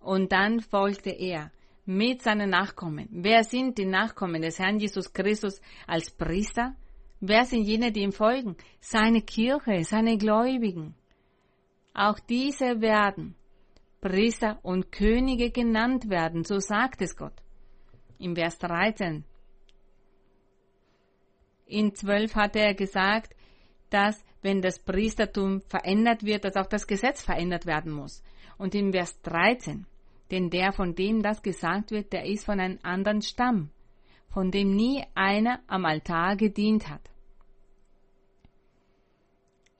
[0.00, 1.50] Und dann folgte er
[1.84, 3.08] mit seinen Nachkommen.
[3.10, 6.76] Wer sind die Nachkommen des Herrn Jesus Christus als Priester?
[7.20, 8.56] Wer sind jene, die ihm folgen?
[8.80, 10.94] Seine Kirche, seine Gläubigen.
[11.92, 13.34] Auch diese werden
[14.00, 17.34] Priester und Könige genannt werden, so sagt es Gott.
[18.18, 19.24] Im Vers 13.
[21.66, 23.34] In 12 hatte er gesagt,
[23.90, 28.22] dass wenn das Priestertum verändert wird, dass auch das Gesetz verändert werden muss.
[28.56, 29.86] Und im Vers 13,
[30.30, 33.70] denn der, von dem das gesagt wird, der ist von einem anderen Stamm,
[34.28, 37.02] von dem nie einer am Altar gedient hat.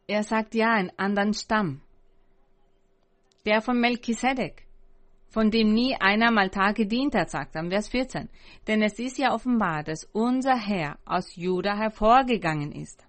[0.06, 1.82] Er sagt ja, einen anderen Stamm.
[3.46, 4.66] Der von Melchisedek,
[5.28, 8.28] von dem nie einer am Altar gedient hat, sagt er Vers 14.
[8.66, 13.06] Denn es ist ja offenbar, dass unser Herr aus Juda hervorgegangen ist.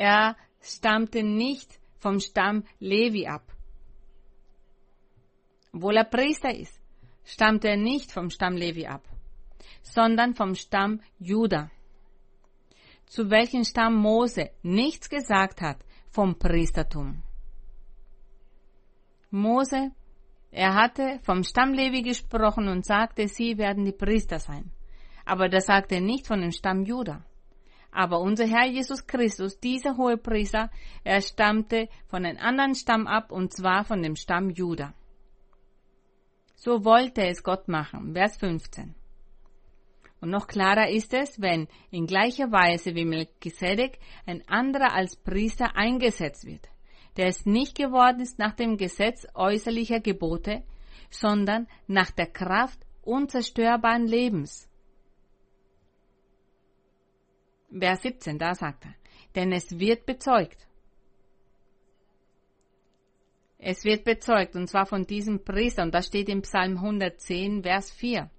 [0.00, 3.52] Er stammte nicht vom Stamm Levi ab.
[5.74, 6.80] Obwohl er Priester ist,
[7.22, 9.06] stammte er nicht vom Stamm Levi ab,
[9.82, 11.70] sondern vom Stamm Juda,
[13.04, 17.22] zu welchem Stamm Mose nichts gesagt hat vom Priestertum.
[19.28, 19.90] Mose,
[20.50, 24.72] er hatte vom Stamm Levi gesprochen und sagte, sie werden die Priester sein.
[25.26, 27.22] Aber das sagte er nicht von dem Stamm Juda.
[27.92, 30.70] Aber unser Herr Jesus Christus, dieser hohe Priester,
[31.04, 34.94] er stammte von einem anderen Stamm ab, und zwar von dem Stamm Juda.
[36.54, 38.12] So wollte es Gott machen.
[38.12, 38.94] Vers 15.
[40.20, 45.74] Und noch klarer ist es, wenn in gleicher Weise wie Melchisedek ein anderer als Priester
[45.76, 46.68] eingesetzt wird,
[47.16, 50.62] der es nicht geworden ist nach dem Gesetz äußerlicher Gebote,
[51.10, 54.69] sondern nach der Kraft unzerstörbaren Lebens.
[57.70, 58.94] Vers 17, da sagt er,
[59.34, 60.66] denn es wird bezeugt.
[63.58, 67.90] Es wird bezeugt, und zwar von diesem Priester, und das steht im Psalm 110, Vers
[67.90, 68.30] 4.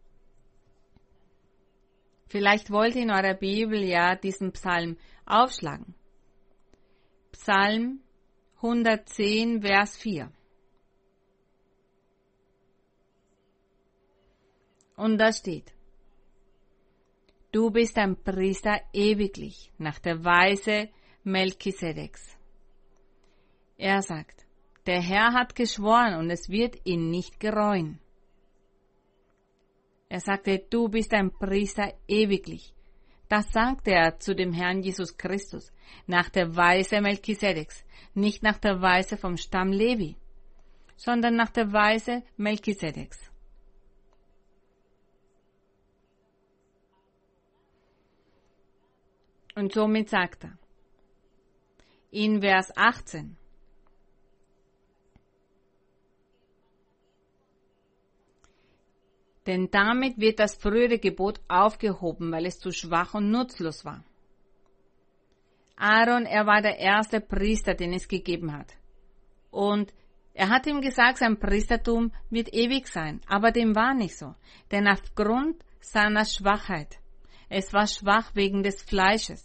[2.27, 5.93] Vielleicht wollt ihr in eurer Bibel ja diesen Psalm aufschlagen.
[7.33, 8.01] Psalm
[8.57, 10.31] 110, Vers 4.
[14.95, 15.73] Und da steht,
[17.51, 20.87] Du bist ein Priester ewiglich nach der Weise
[21.23, 22.37] Melchisedeks.
[23.77, 24.45] Er sagt,
[24.85, 27.99] der Herr hat geschworen und es wird ihn nicht gereuen.
[30.07, 32.73] Er sagte, du bist ein Priester ewiglich.
[33.27, 35.73] Das sagte er zu dem Herrn Jesus Christus,
[36.07, 40.15] nach der Weise Melchisedeks, nicht nach der Weise vom Stamm Levi,
[40.95, 43.30] sondern nach der Weise Melchisedeks.
[49.55, 50.57] Und somit sagt er
[52.11, 53.37] in Vers 18,
[59.47, 64.03] Denn damit wird das frühere Gebot aufgehoben, weil es zu schwach und nutzlos war.
[65.75, 68.71] Aaron, er war der erste Priester, den es gegeben hat.
[69.49, 69.93] Und
[70.33, 73.19] er hat ihm gesagt, sein Priestertum wird ewig sein.
[73.27, 74.35] Aber dem war nicht so.
[74.69, 77.00] Denn aufgrund seiner Schwachheit,
[77.53, 79.43] es war schwach wegen des Fleisches,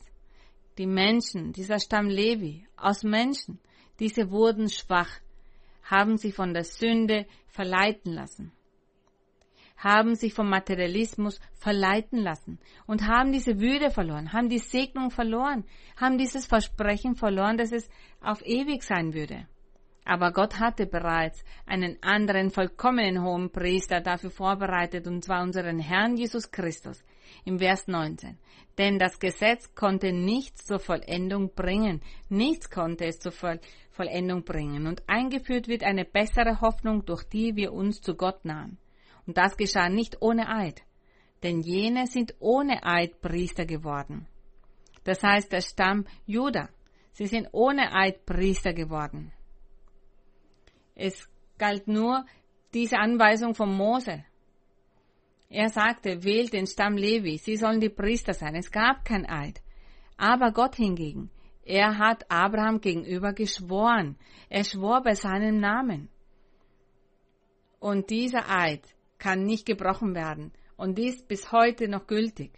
[0.78, 3.59] die Menschen, dieser Stamm Levi, aus Menschen,
[3.98, 5.11] diese wurden schwach,
[5.82, 8.52] haben sich von der Sünde verleiten lassen,
[9.76, 15.64] haben sich vom Materialismus verleiten lassen und haben diese Würde verloren, haben die Segnung verloren,
[15.96, 17.90] haben dieses Versprechen verloren, dass es
[18.20, 19.48] auf ewig sein würde.
[20.04, 26.16] Aber Gott hatte bereits einen anderen vollkommenen hohen Priester dafür vorbereitet, und zwar unseren Herrn
[26.16, 27.02] Jesus Christus.
[27.45, 28.39] Im Vers 19.
[28.79, 32.03] Denn das Gesetz konnte nichts zur Vollendung bringen.
[32.29, 33.33] Nichts konnte es zur
[33.91, 34.87] Vollendung bringen.
[34.87, 38.79] Und eingeführt wird eine bessere Hoffnung, durch die wir uns zu Gott nahen.
[39.27, 40.83] Und das geschah nicht ohne Eid.
[41.43, 44.27] Denn jene sind ohne Eid Priester geworden.
[45.05, 46.68] Das heißt, der Stamm Juda.
[47.12, 49.33] Sie sind ohne Eid Priester geworden.
[50.95, 52.27] Es galt nur
[52.74, 54.24] diese Anweisung von Mose.
[55.57, 58.54] Er sagte, wählt den Stamm Levi, sie sollen die Priester sein.
[58.57, 59.62] Es gab kein Eid.
[60.18, 61.30] Aber Gott hingegen,
[61.62, 64.18] er hat Abraham gegenüber geschworen.
[64.50, 66.11] Er schwor bei seinem Namen.
[67.80, 68.84] Und dieser Eid
[69.16, 72.52] kann nicht gebrochen werden und ist bis heute noch gültig.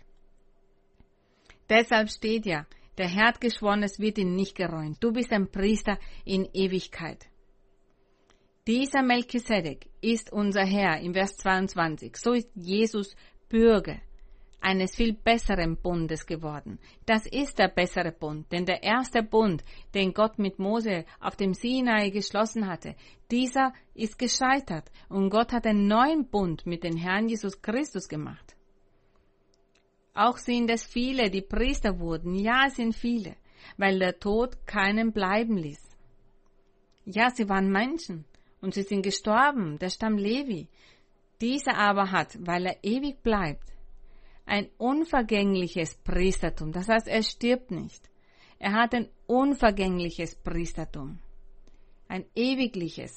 [1.70, 4.96] Deshalb steht ja, der Herr hat geschworen, es wird ihn nicht geräumt.
[4.99, 7.28] Du bist ein Priester in Ewigkeit.
[8.69, 12.14] Dieser Melchisedek ist unser Herr im Vers 22.
[12.19, 13.16] So ist Jesus
[13.49, 13.97] Bürger
[14.61, 16.79] eines viel besseren Bundes geworden.
[17.07, 19.64] Das ist der bessere Bund, denn der erste Bund,
[19.95, 22.95] den Gott mit Mose auf dem Sinai geschlossen hatte,
[23.31, 28.55] dieser ist gescheitert und Gott hat einen neuen Bund mit dem Herrn Jesus Christus gemacht.
[30.12, 32.35] Auch sind es viele, die Priester wurden.
[32.35, 33.35] Ja, es sind viele,
[33.79, 35.81] weil der Tod keinen bleiben ließ.
[37.07, 38.27] Ja, sie waren Menschen,
[38.61, 40.68] und sie sind gestorben, der Stamm Levi.
[41.40, 43.72] Dieser aber hat, weil er ewig bleibt,
[44.44, 46.72] ein unvergängliches Priestertum.
[46.72, 48.09] Das heißt, er stirbt nicht.
[48.59, 51.20] Er hat ein unvergängliches Priestertum.
[52.09, 53.12] Ein ewigliches.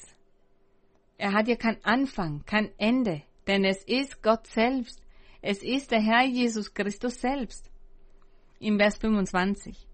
[1.18, 5.02] Er hat ja kein Anfang, kein Ende, denn es ist Gott selbst.
[5.40, 7.68] Es ist der Herr Jesus Christus selbst.
[8.60, 9.88] Im Vers 25.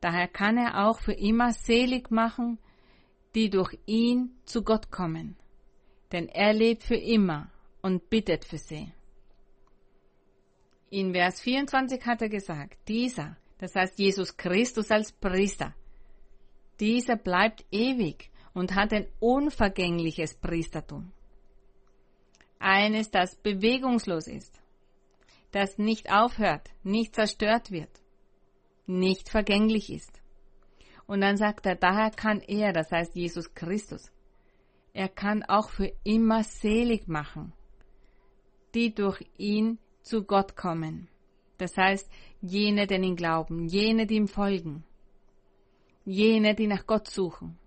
[0.00, 2.58] Daher kann er auch für immer selig machen,
[3.34, 5.36] die durch ihn zu Gott kommen.
[6.12, 8.92] Denn er lebt für immer und bittet für sie.
[10.90, 15.74] In Vers 24 hat er gesagt, dieser, das heißt Jesus Christus als Priester,
[16.80, 21.12] dieser bleibt ewig und hat ein unvergängliches Priestertum.
[22.58, 24.60] Eines, das bewegungslos ist,
[25.52, 27.90] das nicht aufhört, nicht zerstört wird,
[28.86, 30.21] nicht vergänglich ist.
[31.12, 34.10] Und dann sagt er, daher kann er, das heißt Jesus Christus,
[34.94, 37.52] er kann auch für immer selig machen,
[38.74, 41.08] die durch ihn zu Gott kommen.
[41.58, 42.10] Das heißt,
[42.40, 44.84] jene, die ihn glauben, jene, die ihm folgen,
[46.06, 47.58] jene, die nach Gott suchen.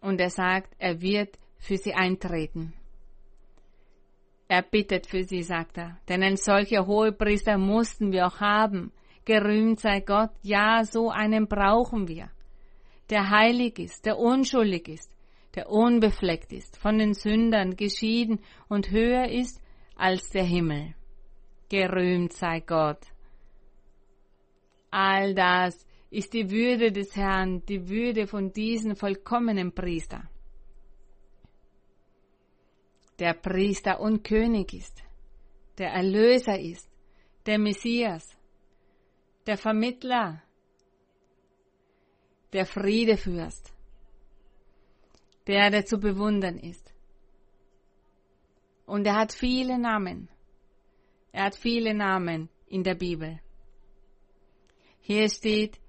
[0.00, 2.72] Und er sagt, er wird für sie eintreten.
[4.46, 8.92] Er bittet für sie, sagt er, denn ein solcher Hohepriester mussten wir auch haben.
[9.24, 12.30] Gerühmt sei Gott, ja, so einen brauchen wir,
[13.08, 15.12] der heilig ist, der unschuldig ist,
[15.54, 19.62] der unbefleckt ist, von den Sündern geschieden und höher ist
[19.96, 20.94] als der Himmel.
[21.68, 23.06] Gerühmt sei Gott.
[24.90, 30.28] All das ist die Würde des Herrn, die Würde von diesem vollkommenen Priester.
[33.18, 35.02] Der Priester und König ist,
[35.78, 36.90] der Erlöser ist,
[37.46, 38.36] der Messias,
[39.46, 40.42] der Vermittler,
[42.52, 43.72] der Friedefürst,
[45.46, 46.92] der, der zu bewundern ist.
[48.86, 50.28] Und er hat viele Namen.
[51.32, 53.40] Er hat viele Namen in der Bibel.
[55.00, 55.80] Hier steht,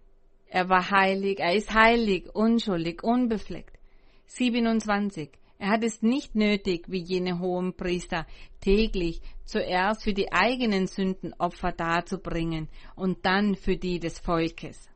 [0.48, 3.78] er war heilig, er ist heilig, unschuldig, unbefleckt.
[4.28, 5.30] 27.
[5.64, 8.28] Er hat es nicht nötig, wie jene hohen Priester,
[8.60, 14.90] täglich zuerst für die eigenen Sünden Opfer darzubringen und dann für die des Volkes.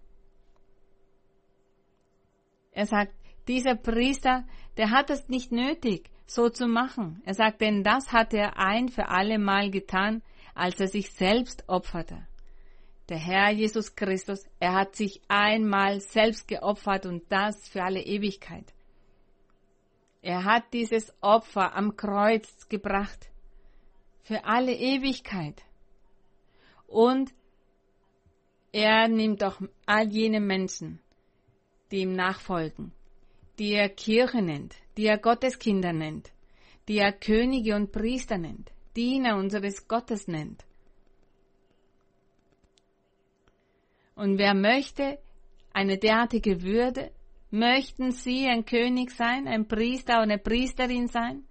[2.74, 3.14] Er sagt,
[3.48, 4.46] dieser Priester,
[4.76, 7.22] der hat es nicht nötig, so zu machen.
[7.24, 10.22] Er sagt, denn das hat er ein für alle Mal getan,
[10.54, 12.28] als er sich selbst opferte.
[13.08, 18.74] Der Herr Jesus Christus, er hat sich einmal selbst geopfert und das für alle Ewigkeit.
[20.28, 23.30] Er hat dieses Opfer am Kreuz gebracht
[24.24, 25.64] für alle Ewigkeit.
[26.86, 27.34] Und
[28.74, 31.00] er nimmt auch all jene Menschen,
[31.92, 32.92] die ihm nachfolgen,
[33.58, 36.34] die er Kirche nennt, die er Gotteskinder nennt,
[36.90, 40.66] die er Könige und Priester nennt, Diener unseres Gottes nennt.
[44.14, 45.20] Und wer möchte
[45.72, 47.12] eine derartige Würde,
[47.50, 51.44] möchten Sie ein König sein, ein Priester oder eine Priesterin sein,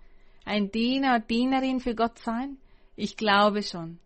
[0.45, 2.59] ein Diener oder Dienerin für Gott sein?
[2.95, 3.99] Ich glaube schon.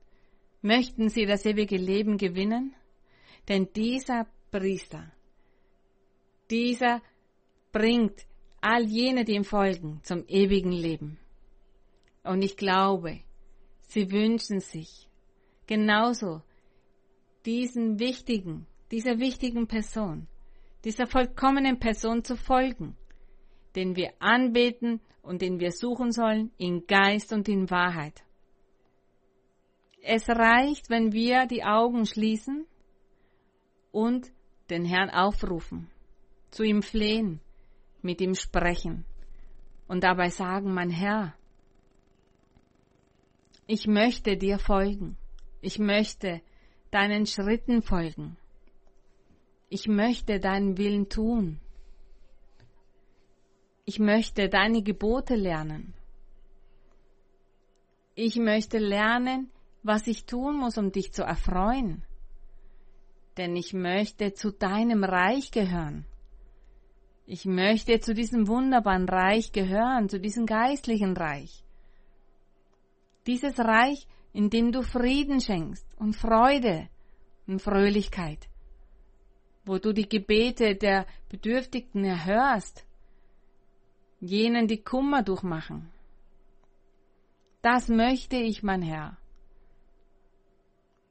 [0.62, 2.74] Möchten Sie das ewige Leben gewinnen?
[3.48, 5.10] Denn dieser Priester,
[6.50, 7.00] dieser
[7.72, 8.26] bringt
[8.60, 11.18] all jene, die ihm folgen, zum ewigen Leben.
[12.22, 13.20] Und ich glaube,
[13.82, 15.08] sie wünschen sich
[15.66, 16.42] genauso
[17.46, 20.26] diesen wichtigen, dieser wichtigen Person,
[20.84, 22.96] dieser vollkommenen Person zu folgen,
[23.76, 28.24] den wir anbeten und den wir suchen sollen in Geist und in Wahrheit.
[30.02, 32.66] Es reicht, wenn wir die Augen schließen
[33.92, 34.32] und
[34.70, 35.90] den Herrn aufrufen,
[36.50, 37.40] zu ihm flehen,
[38.02, 39.04] mit ihm sprechen
[39.88, 41.34] und dabei sagen, mein Herr,
[43.66, 45.16] ich möchte dir folgen,
[45.60, 46.40] ich möchte
[46.90, 48.36] deinen Schritten folgen,
[49.70, 51.60] ich möchte deinen Willen tun,
[53.84, 55.94] ich möchte deine Gebote lernen,
[58.16, 59.50] ich möchte lernen,
[59.82, 62.02] was ich tun muss, um dich zu erfreuen,
[63.36, 66.04] denn ich möchte zu deinem Reich gehören.
[67.24, 71.64] Ich möchte zu diesem wunderbaren Reich gehören, zu diesem geistlichen Reich.
[73.28, 76.88] Dieses Reich, in dem du Frieden schenkst und Freude
[77.46, 78.49] und Fröhlichkeit,
[79.64, 82.86] wo du die Gebete der Bedürftigen erhörst,
[84.20, 85.90] jenen, die Kummer durchmachen.
[87.62, 89.16] Das möchte ich, mein Herr.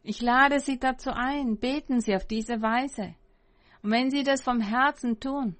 [0.04, 3.16] Ich lade Sie dazu ein, beten Sie auf diese Weise.
[3.82, 5.56] Und wenn Sie das vom Herzen tun,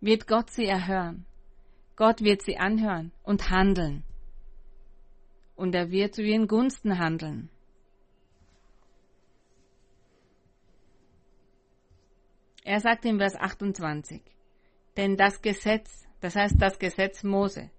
[0.00, 1.26] wird Gott sie erhören.
[1.96, 4.04] Gott wird sie anhören und handeln.
[5.60, 7.50] und er wird zu ihren Gunsten handeln.
[12.64, 14.22] Er sagt in Vers 28,
[14.96, 17.70] denn das Gesetz, das heißt das Gesetz Mose,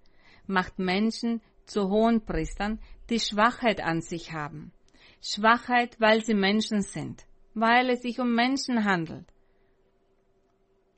[0.46, 4.72] macht Menschen zu Hohenpriestern, die Schwachheit an sich haben.
[5.20, 7.24] Schwachheit, weil sie Menschen sind,
[7.54, 9.26] weil es sich um Menschen handelt.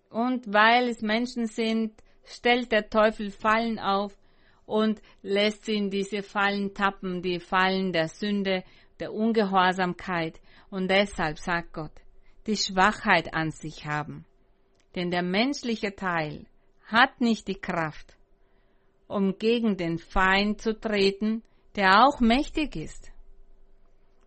[0.08, 1.92] Und weil es Menschen sind,
[2.24, 4.16] stellt der Teufel Fallen auf
[4.64, 8.64] und lässt sie in diese Fallen tappen, die Fallen der Sünde,
[8.98, 10.40] der Ungehorsamkeit.
[10.70, 12.03] Und deshalb sagt Gott,
[12.46, 14.24] die Schwachheit an sich haben.
[14.94, 16.46] Denn der menschliche Teil
[16.86, 18.16] hat nicht die Kraft,
[19.08, 21.42] um gegen den Feind zu treten,
[21.74, 23.10] der auch mächtig ist.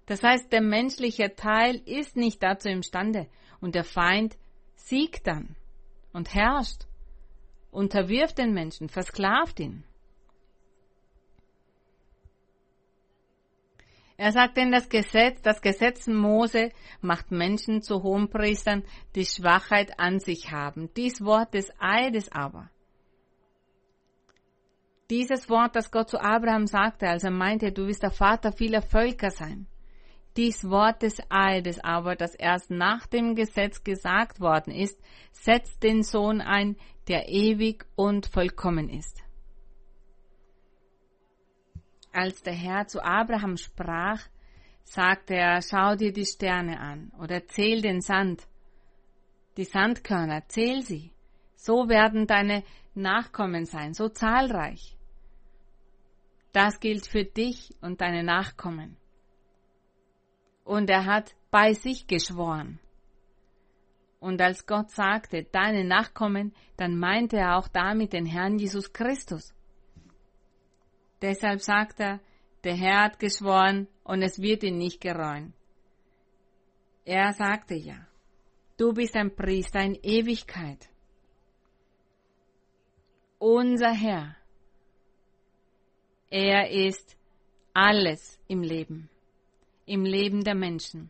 [0.08, 3.28] Das heißt, der menschliche Teil ist nicht dazu imstande
[3.60, 4.38] und der Feind
[4.76, 5.56] siegt dann
[6.14, 6.86] und herrscht,
[7.72, 9.84] unterwirft den Menschen, versklavt ihn.
[14.18, 20.20] Er sagt denn das Gesetz, das Gesetz Mose macht Menschen zu Hohenpriestern, die Schwachheit an
[20.20, 20.90] sich haben.
[20.98, 22.72] Dies Wort des Eides aber.
[25.12, 28.82] Dieses Wort, das Gott zu Abraham sagte, als er meinte, du wirst der Vater vieler
[28.82, 29.68] Völker sein.
[30.36, 35.00] Dies Wort des Eides aber, das erst nach dem Gesetz gesagt worden ist,
[35.32, 36.76] setzt den Sohn ein,
[37.08, 39.27] der ewig und vollkommen ist
[42.18, 44.20] als der Herr zu Abraham sprach,
[44.84, 48.48] sagte er, schau dir die Sterne an oder zähl den Sand,
[49.56, 51.12] die Sandkörner, zähl sie.
[51.56, 52.64] So werden deine
[52.96, 54.98] Nachkommen sein, so zahlreich.
[56.54, 58.98] Das gilt für dich und deine Nachkommen.
[60.64, 62.80] Und er hat bei sich geschworen.
[64.20, 69.54] Und als Gott sagte, deine Nachkommen, dann meinte er auch damit den Herrn Jesus Christus.
[71.22, 72.20] Deshalb sagt er,
[72.64, 75.54] der Herr hat geschworen und es wird ihn nicht gereuen.
[77.06, 78.06] Er sagte ja,
[78.78, 80.90] du bist ein Priester in Ewigkeit.
[83.40, 84.36] Unser Herr,
[86.30, 87.16] er ist
[87.74, 89.10] alles im Leben,
[89.86, 91.10] im Leben der Menschen.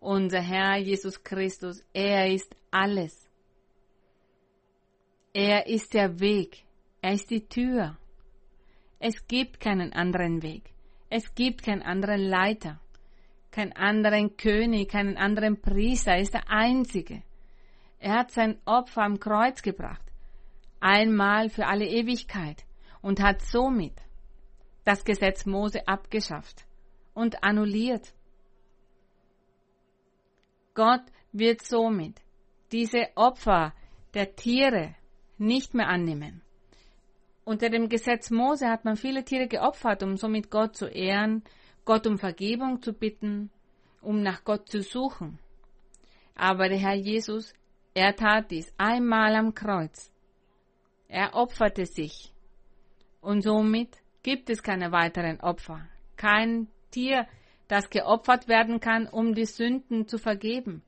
[0.00, 3.28] Unser Herr Jesus Christus, er ist alles.
[5.32, 6.64] Er ist der Weg,
[7.00, 7.96] er ist die Tür.
[8.98, 10.72] Es gibt keinen anderen Weg.
[11.10, 12.80] Es gibt keinen anderen Leiter,
[13.50, 16.12] keinen anderen König, keinen anderen Priester.
[16.12, 17.22] Er ist der Einzige.
[17.98, 20.02] Er hat sein Opfer am Kreuz gebracht,
[20.80, 22.64] einmal für alle Ewigkeit,
[23.00, 23.94] und hat somit
[24.84, 26.66] das Gesetz Mose abgeschafft
[27.14, 28.14] und annulliert.
[30.74, 32.20] Gott wird somit
[32.72, 33.74] diese Opfer
[34.14, 34.94] der Tiere
[35.36, 36.42] nicht mehr annehmen.
[37.48, 41.42] Unter dem Gesetz Mose hat man viele Tiere geopfert, um somit Gott zu ehren,
[41.86, 43.48] Gott um Vergebung zu bitten,
[44.02, 45.38] um nach Gott zu suchen.
[46.34, 47.54] Aber der Herr Jesus,
[47.94, 50.12] er tat dies einmal am Kreuz.
[51.08, 52.34] Er opferte sich.
[53.22, 55.88] Und somit gibt es keine weiteren Opfer.
[56.18, 57.26] Kein Tier,
[57.66, 60.82] das geopfert werden kann, um die Sünden zu vergeben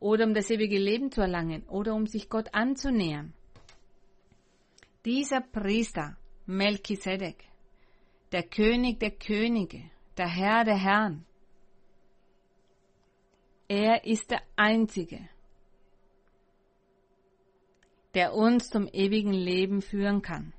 [0.00, 3.34] oder um das ewige Leben zu erlangen oder um sich Gott anzunähern.
[5.06, 7.44] Dieser Priester, Melchisedek,
[8.32, 11.24] der König der Könige, der Herr der Herren,
[13.68, 15.28] er ist der Einzige,
[18.14, 20.52] der uns zum ewigen Leben führen kann.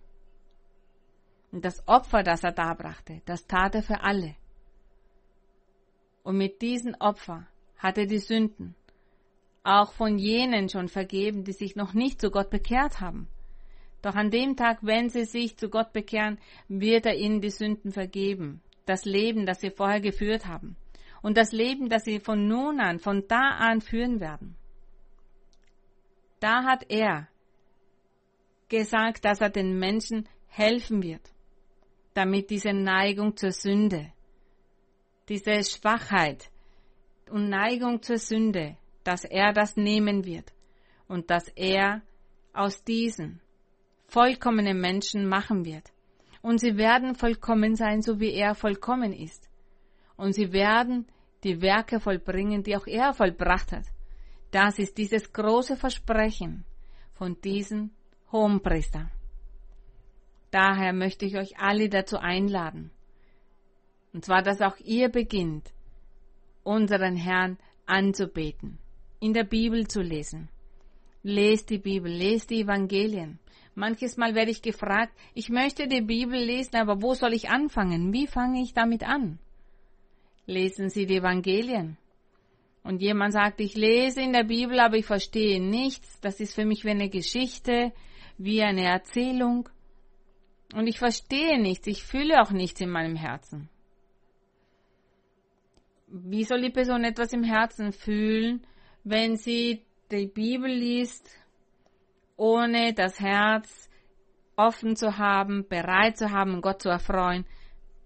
[1.52, 4.34] Und das Opfer, das er darbrachte, das tat er für alle.
[6.24, 7.46] Und mit diesem Opfer
[7.76, 8.76] hat er die Sünden
[9.64, 13.28] auch von jenen schon vergeben, die sich noch nicht zu Gott bekehrt haben.
[14.02, 17.92] Doch an dem Tag, wenn sie sich zu Gott bekehren, wird er ihnen die Sünden
[17.92, 18.62] vergeben.
[18.86, 20.78] Das Leben, das sie vorher geführt haben.
[21.22, 24.56] Und das Leben, das sie von nun an, von da an führen werden.
[26.40, 27.28] Da hat er
[28.70, 31.34] gesagt, dass er den Menschen helfen wird,
[32.14, 34.12] damit diese Neigung zur Sünde,
[35.30, 36.50] diese Schwachheit
[37.30, 40.54] und Neigung zur Sünde, dass er das nehmen wird
[41.08, 42.02] und dass er
[42.54, 43.42] aus diesen
[44.08, 45.92] vollkommene Menschen machen wird.
[46.42, 49.50] Und sie werden vollkommen sein, so wie er vollkommen ist.
[50.16, 51.08] Und sie werden
[51.44, 53.86] die Werke vollbringen, die auch er vollbracht hat.
[54.52, 56.66] Das ist dieses große Versprechen
[57.14, 57.92] von diesem
[58.32, 59.12] Hohenpriester.
[60.52, 62.92] Daher möchte ich euch alle dazu einladen.
[64.14, 65.74] Und zwar, dass auch ihr beginnt,
[66.64, 68.78] unseren Herrn anzubeten,
[69.20, 70.50] in der Bibel zu lesen.
[71.24, 73.40] Lest die Bibel, lest die Evangelien
[73.78, 78.12] Manches Mal werde ich gefragt, ich möchte die Bibel lesen, aber wo soll ich anfangen?
[78.12, 79.38] Wie fange ich damit an?
[80.48, 81.96] Lesen Sie die Evangelien.
[82.82, 86.20] Und jemand sagt, ich lese in der Bibel, aber ich verstehe nichts.
[86.22, 87.94] Das ist für mich wie eine Geschichte,
[88.40, 89.70] wie eine Erzählung.
[90.74, 93.70] Und ich verstehe nichts, ich fühle auch nichts in meinem Herzen.
[96.08, 98.66] Wie soll die Person etwas im Herzen fühlen,
[99.04, 101.30] wenn sie die Bibel liest,
[102.38, 103.90] ohne das Herz
[104.56, 107.46] offen zu haben, bereit zu haben, Gott zu erfreuen?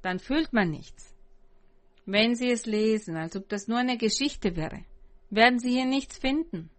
[0.01, 1.15] Dann fühlt man nichts.
[2.05, 4.83] Wenn Sie es lesen, als ob das nur eine Geschichte wäre,
[5.29, 6.69] werden Sie hier nichts finden.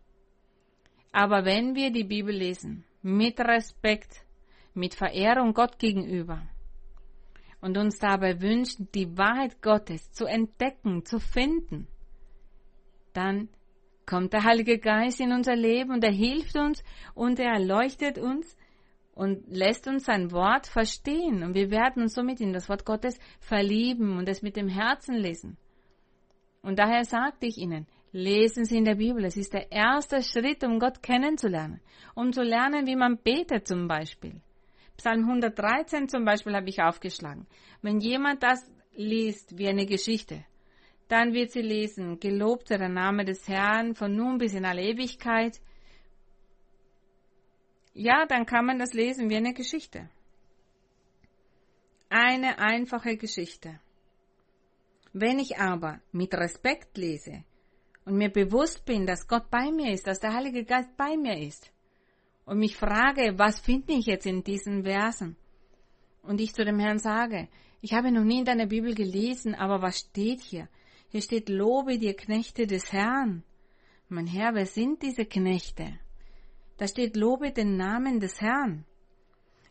[1.13, 4.25] Aber wenn wir die Bibel lesen, mit Respekt,
[4.75, 6.43] mit Verehrung Gott gegenüber
[7.61, 11.87] und uns dabei wünschen, die Wahrheit Gottes zu entdecken, zu finden,
[13.13, 13.49] dann
[14.07, 16.83] kommt der Heilige Geist in unser Leben und er hilft uns
[17.15, 18.57] und er erleuchtet uns
[19.15, 21.43] und lässt uns sein Wort verstehen.
[21.43, 25.15] Und wir werden uns somit in das Wort Gottes verlieben und es mit dem Herzen
[25.15, 25.57] lesen.
[26.63, 29.25] Und daher sagte ich Ihnen, lesen Sie in der Bibel.
[29.25, 31.81] Es ist der erste Schritt, um Gott kennenzulernen.
[32.15, 34.41] Um zu lernen, wie man betet zum Beispiel.
[34.97, 37.47] Psalm 113 zum Beispiel habe ich aufgeschlagen.
[37.81, 40.45] Wenn jemand das liest wie eine Geschichte,
[41.13, 44.83] dann wird sie lesen, gelobt sei der Name des Herrn von nun bis in alle
[44.83, 45.61] Ewigkeit.
[47.93, 50.09] Ja, dann kann man das lesen wie eine Geschichte.
[52.09, 53.79] Eine einfache Geschichte.
[55.13, 57.45] Wenn ich aber mit Respekt lese
[58.07, 61.39] und mir bewusst bin, dass Gott bei mir ist, dass der Heilige Geist bei mir
[61.39, 61.71] ist,
[62.47, 65.37] und mich frage, was finde ich jetzt in diesen Versen?
[66.23, 67.49] Und ich zu dem Herrn sage,
[67.83, 70.69] ich habe noch nie in deiner Bibel gelesen, aber was steht hier?
[71.13, 73.45] Hier steht, lobe dir Knechte des Herrn.
[74.09, 75.99] Mein Herr, wer sind diese Knechte?
[76.79, 78.87] Da steht, lobe den Namen des Herrn.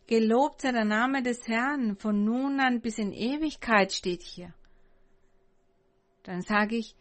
[0.06, 4.54] Gelobt sei der Name des Herrn, von nun an bis in Ewigkeit steht hier.
[6.22, 6.94] Dann sage ich,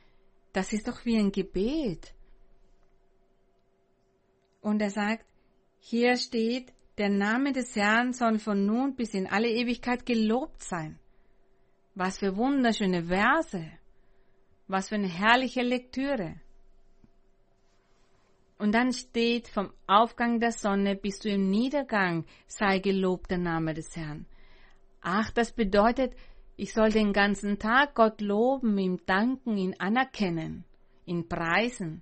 [0.54, 2.16] das ist doch wie ein Gebet.
[4.60, 5.28] Und er sagt,
[5.78, 10.98] hier steht, der Name des Herrn soll von nun bis in alle Ewigkeit gelobt sein.
[11.94, 13.81] Was für wunderschöne Verse.
[14.72, 16.36] Was für eine herrliche Lektüre.
[18.58, 23.74] Und dann steht, vom Aufgang der Sonne bis zu im Niedergang sei gelobt der Name
[23.74, 24.26] des Herrn.
[25.02, 26.14] Ach, das bedeutet,
[26.56, 30.64] ich soll den ganzen Tag Gott loben, ihm danken, ihn anerkennen,
[31.06, 32.02] ihn preisen.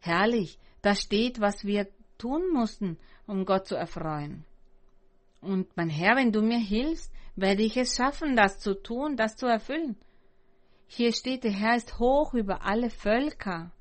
[0.00, 1.86] Herrlich, da steht, was wir
[2.16, 2.96] tun mussten,
[3.26, 4.46] um Gott zu erfreuen.
[5.42, 9.36] Und mein Herr, wenn du mir hilfst, werde ich es schaffen, das zu tun, das
[9.36, 9.98] zu erfüllen.
[10.86, 13.72] Hier steht, der Herr ist hoch über alle Völker.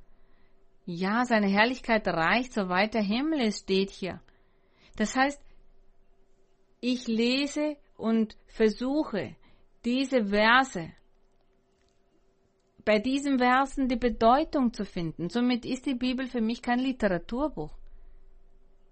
[0.85, 4.21] Ja, seine Herrlichkeit reicht, so weit der Himmel ist, steht hier.
[4.95, 5.41] Das heißt,
[6.81, 9.35] ich lese und versuche,
[9.83, 10.91] diese Verse,
[12.83, 15.29] bei diesen Versen die Bedeutung zu finden.
[15.29, 17.75] Somit ist die Bibel für mich kein Literaturbuch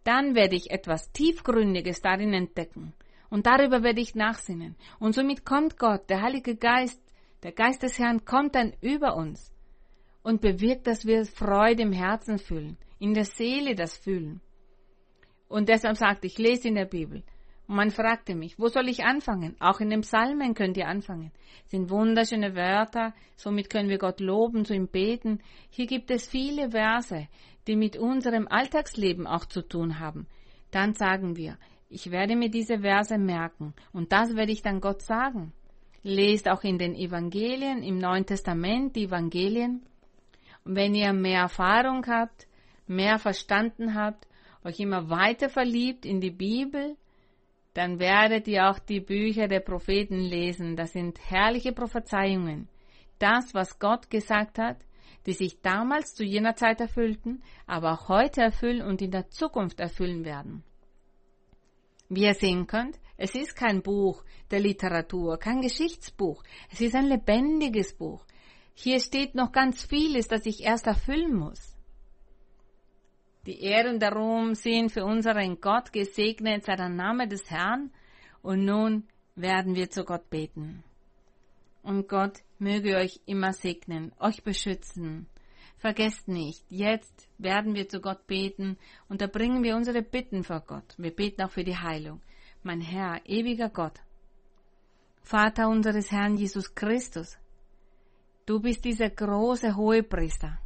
[0.03, 2.93] dann werde ich etwas Tiefgründiges darin entdecken.
[3.29, 4.75] Und darüber werde ich nachsinnen.
[4.99, 7.01] Und somit kommt Gott, der Heilige Geist,
[7.43, 9.53] der Geist des Herrn kommt dann über uns
[10.23, 14.41] und bewirkt, dass wir Freude im Herzen fühlen, in der Seele das fühlen.
[15.49, 17.23] Und deshalb sagte ich, lese in der Bibel.
[17.67, 19.55] Und man fragte mich, wo soll ich anfangen?
[19.59, 21.31] Auch in den Psalmen könnt ihr anfangen.
[21.63, 25.39] Das sind wunderschöne Wörter, somit können wir Gott loben, zu ihm beten.
[25.69, 27.27] Hier gibt es viele Verse,
[27.67, 30.27] die mit unserem Alltagsleben auch zu tun haben,
[30.71, 31.57] dann sagen wir,
[31.89, 35.53] ich werde mir diese Verse merken und das werde ich dann Gott sagen.
[36.03, 39.83] Lest auch in den Evangelien, im Neuen Testament die Evangelien.
[40.65, 42.47] Und wenn ihr mehr Erfahrung habt,
[42.87, 44.27] mehr verstanden habt,
[44.63, 46.97] euch immer weiter verliebt in die Bibel,
[47.73, 50.75] dann werdet ihr auch die Bücher der Propheten lesen.
[50.75, 52.67] Das sind herrliche Prophezeiungen.
[53.17, 54.77] Das, was Gott gesagt hat,
[55.25, 59.79] die sich damals zu jener Zeit erfüllten, aber auch heute erfüllen und in der Zukunft
[59.79, 60.63] erfüllen werden.
[62.09, 67.07] Wie ihr sehen könnt, es ist kein Buch der Literatur, kein Geschichtsbuch, es ist ein
[67.07, 68.25] lebendiges Buch.
[68.75, 71.77] Hier steht noch ganz vieles, das ich erst erfüllen muss.
[73.45, 77.91] Die Ehre und der Ruhm sind für unseren Gott gesegnet sei der Name des Herrn
[78.41, 80.83] und nun werden wir zu Gott beten.
[81.81, 85.27] Und Gott möge euch immer segnen, euch beschützen.
[85.77, 88.77] Vergesst nicht, jetzt werden wir zu Gott beten
[89.09, 90.95] und da bringen wir unsere Bitten vor Gott.
[90.97, 92.21] Wir beten auch für die Heilung.
[92.65, 93.99] Mein Herr, ewiger Gott,
[95.21, 97.37] Vater unseres Herrn Jesus Christus,
[98.45, 100.59] du bist dieser große Hohepriester,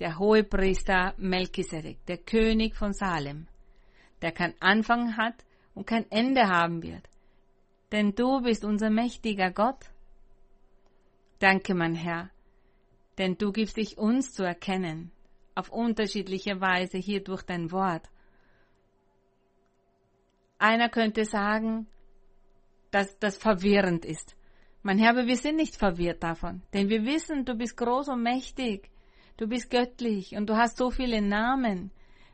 [0.00, 3.46] der Hohepriester Melchisedek, der König von Salem,
[4.20, 5.44] der kein Anfang hat
[5.74, 7.08] und kein Ende haben wird.
[7.92, 9.88] Denn du bist unser mächtiger Gott.
[11.38, 12.30] Danke, mein Herr,
[13.16, 15.12] denn du gibst dich uns zu erkennen,
[15.54, 18.10] auf unterschiedliche Weise hier durch dein Wort.
[20.58, 21.86] Einer könnte sagen,
[22.90, 24.36] dass das verwirrend ist.
[24.82, 28.22] Mein Herr, aber wir sind nicht verwirrt davon, denn wir wissen, du bist groß und
[28.22, 28.88] mächtig,
[29.36, 31.90] du bist göttlich und du hast so viele Namen.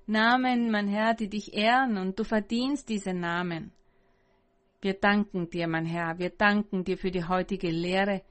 [0.06, 3.72] Namen, mein Herr, die dich ehren und du verdienst diese Namen.
[4.82, 8.22] Wir danken dir, mein Herr, wir danken dir für die heutige Lehre.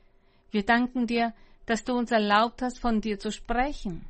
[0.51, 1.33] Wir danken dir,
[1.65, 4.05] dass du uns erlaubt hast, von dir zu sprechen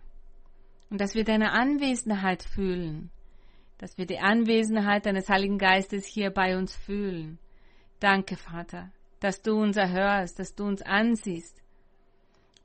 [0.89, 3.11] und dass wir deine Anwesenheit fühlen,
[3.81, 7.39] dass wir die Anwesenheit deines Heiligen Geistes hier bei uns fühlen.
[7.99, 11.61] Danke, Vater, dass du uns erhörst, dass du uns ansiehst.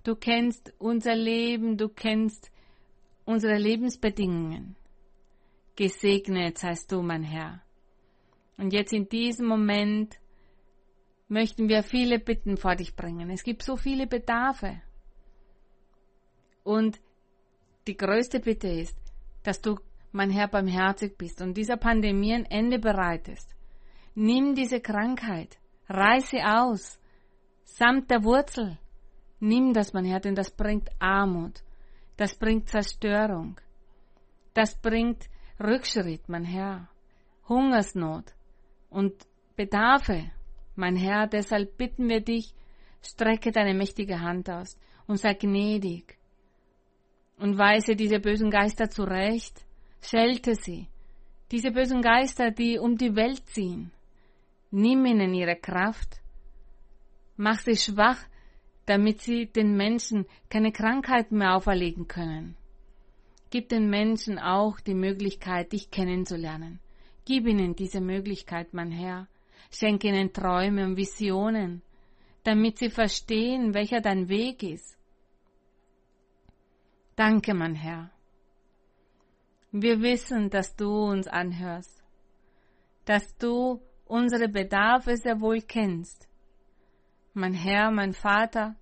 [0.05, 2.53] Du kennst unser Leben, du kennst
[3.25, 4.77] unsere Lebensbedingungen.
[5.75, 7.63] Gesegnet seist du, mein Herr.
[8.59, 10.19] Und jetzt in diesem Moment
[11.29, 13.31] möchten wir viele Bitten vor dich bringen.
[13.31, 14.83] Es gibt so viele Bedarfe.
[16.63, 17.01] Und
[17.87, 18.99] die größte Bitte ist,
[19.43, 19.79] dass du,
[20.13, 23.55] mein Herr, barmherzig bist und dieser Pandemie ein Ende bereitest.
[24.15, 26.99] Nimm diese Krankheit, reiß sie aus,
[27.65, 28.79] samt der Wurzel.
[29.41, 31.63] Nimm das, mein Herr, denn das bringt Armut,
[32.17, 33.61] das bringt Zerstörung,
[34.55, 35.29] das bringt
[35.61, 36.89] Rückschritt, mein Herr,
[37.49, 38.35] Hungersnot
[38.89, 39.13] und
[39.57, 40.31] Bedarfe.
[40.75, 42.55] Mein Herr, deshalb bitten wir dich,
[43.03, 46.19] strecke deine mächtige Hand aus und sei gnädig
[47.39, 49.66] und weise diese bösen Geister zurecht,
[50.01, 50.89] schelte sie,
[51.51, 53.93] diese bösen Geister, die um die Welt ziehen.
[54.71, 56.21] Nimm ihnen ihre Kraft,
[57.37, 58.19] mach sie schwach,
[58.87, 62.57] damit sie den Menschen keine Krankheiten mehr auferlegen können.
[63.51, 66.81] Gib den Menschen auch die Möglichkeit, dich kennenzulernen.
[67.25, 69.29] Gib ihnen diese Möglichkeit, mein Herr.
[69.71, 71.83] Schenk ihnen Träume und Visionen,
[72.45, 74.97] damit sie verstehen, welcher dein Weg ist.
[77.17, 78.11] Danke, mein Herr.
[79.79, 82.03] Wir wissen, dass du uns anhörst,
[83.05, 86.31] dass du unsere Bedarfe sehr wohl kennst.
[87.35, 88.75] Mein Herr, mein Vater,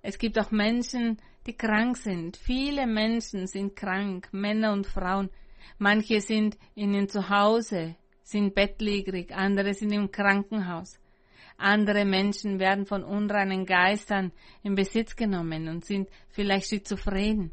[0.00, 2.38] es gibt auch Menschen, die krank sind.
[2.38, 5.28] Viele Menschen sind krank, Männer und Frauen.
[5.76, 10.98] Manche sind ihnen zu Hause, sind bettlägerig, andere sind im Krankenhaus.
[11.58, 14.32] Andere Menschen werden von unreinen Geistern
[14.62, 17.52] in Besitz genommen und sind vielleicht schizophren.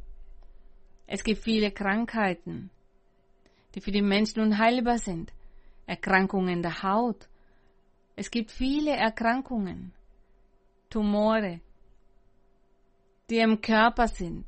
[1.08, 2.70] Es gibt viele Krankheiten,
[3.74, 5.32] die für die Menschen unheilbar sind.
[5.86, 7.30] Erkrankungen der Haut.
[8.18, 9.93] Es gibt viele Erkrankungen,
[10.89, 11.62] Tumore,
[13.30, 14.45] die im Körper sind,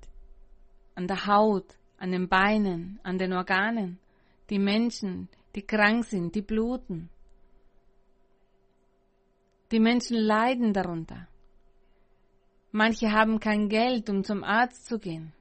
[0.95, 3.99] an der Haut, an den Beinen, an den Organen,
[4.49, 7.09] die Menschen, die krank sind, die bluten.
[9.71, 11.27] Die Menschen leiden darunter.
[12.71, 15.31] Manche haben kein Geld, um zum Arzt zu gehen.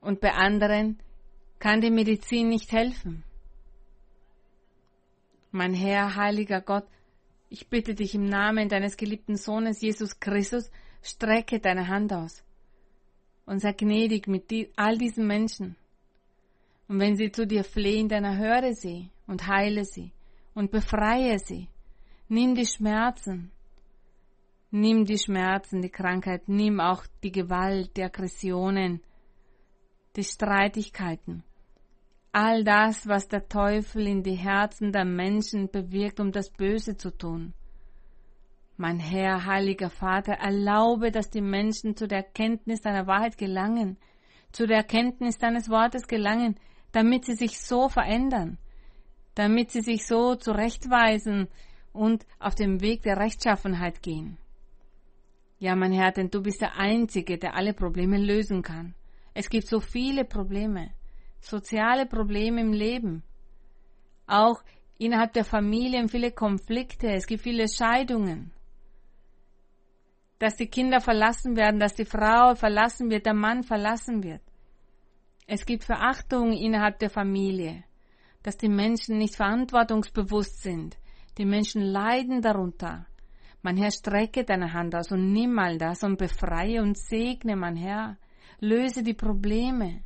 [0.00, 0.98] Und bei anderen
[1.58, 3.24] kann die Medizin nicht helfen.
[5.50, 6.86] Mein Herr, heiliger Gott,
[7.48, 10.70] ich bitte dich im Namen deines geliebten Sohnes Jesus Christus,
[11.02, 12.44] strecke deine Hand aus
[13.46, 15.76] und sei gnädig mit die, all diesen Menschen.
[16.86, 20.12] Und wenn sie zu dir flehen, dann erhöre sie und heile sie
[20.54, 21.68] und befreie sie.
[22.28, 23.50] Nimm die Schmerzen.
[24.70, 29.00] Nimm die Schmerzen, die Krankheit, nimm auch die Gewalt, die Aggressionen,
[30.18, 31.44] die Streitigkeiten.
[32.32, 37.16] All das, was der Teufel in die Herzen der Menschen bewirkt, um das Böse zu
[37.16, 37.54] tun.
[38.76, 43.96] Mein Herr, heiliger Vater, erlaube, dass die Menschen zu der Erkenntnis deiner Wahrheit gelangen,
[44.50, 46.58] zu der Erkenntnis deines Wortes gelangen,
[46.90, 48.58] damit sie sich so verändern,
[49.36, 51.46] damit sie sich so zurechtweisen
[51.92, 54.36] und auf dem Weg der Rechtschaffenheit gehen.
[55.60, 58.94] Ja, mein Herr, denn du bist der Einzige, der alle Probleme lösen kann.
[59.34, 60.92] Es gibt so viele Probleme,
[61.40, 63.22] soziale Probleme im Leben,
[64.26, 64.62] auch
[64.98, 68.52] innerhalb der Familien viele Konflikte, es gibt viele Scheidungen
[70.38, 74.42] dass die Kinder verlassen werden, dass die Frau verlassen wird, der Mann verlassen wird.
[75.46, 77.84] Es gibt Verachtung innerhalb der Familie,
[78.42, 80.96] dass die Menschen nicht verantwortungsbewusst sind.
[81.38, 83.06] Die Menschen leiden darunter.
[83.62, 87.76] Mein Herr, strecke deine Hand aus und nimm all das und befreie und segne, mein
[87.76, 88.16] Herr.
[88.60, 90.02] Löse die Probleme.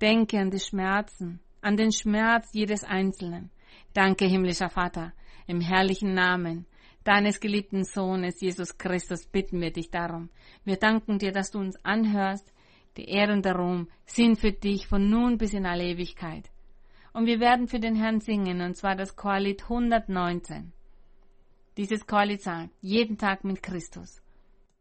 [0.00, 3.50] Denke an die Schmerzen, an den Schmerz jedes Einzelnen.
[3.92, 5.12] Danke, himmlischer Vater,
[5.46, 6.66] im herrlichen Namen
[7.04, 10.30] deines geliebten Sohnes, Jesus Christus, bitten wir dich darum.
[10.64, 12.50] Wir danken dir, dass du uns anhörst.
[12.96, 16.50] Die Ehre und der Ruhm sind für dich von nun bis in alle Ewigkeit.
[17.12, 20.72] Und wir werden für den Herrn singen, und zwar das Chorlied 119.
[21.76, 24.22] Dieses Chorlied sagt, jeden Tag mit Christus.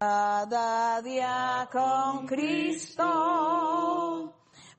[0.03, 3.07] Cada día con Cristo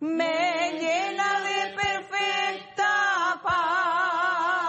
[0.01, 2.93] me llena de perfecta
[3.43, 4.69] paz.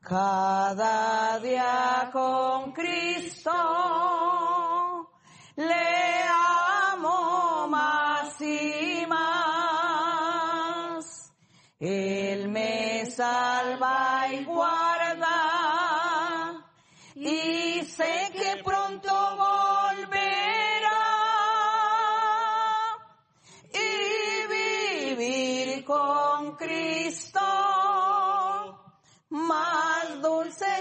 [0.00, 3.50] Cada día con Cristo
[5.56, 6.22] le
[6.92, 10.22] amo más y más.
[11.80, 12.19] Él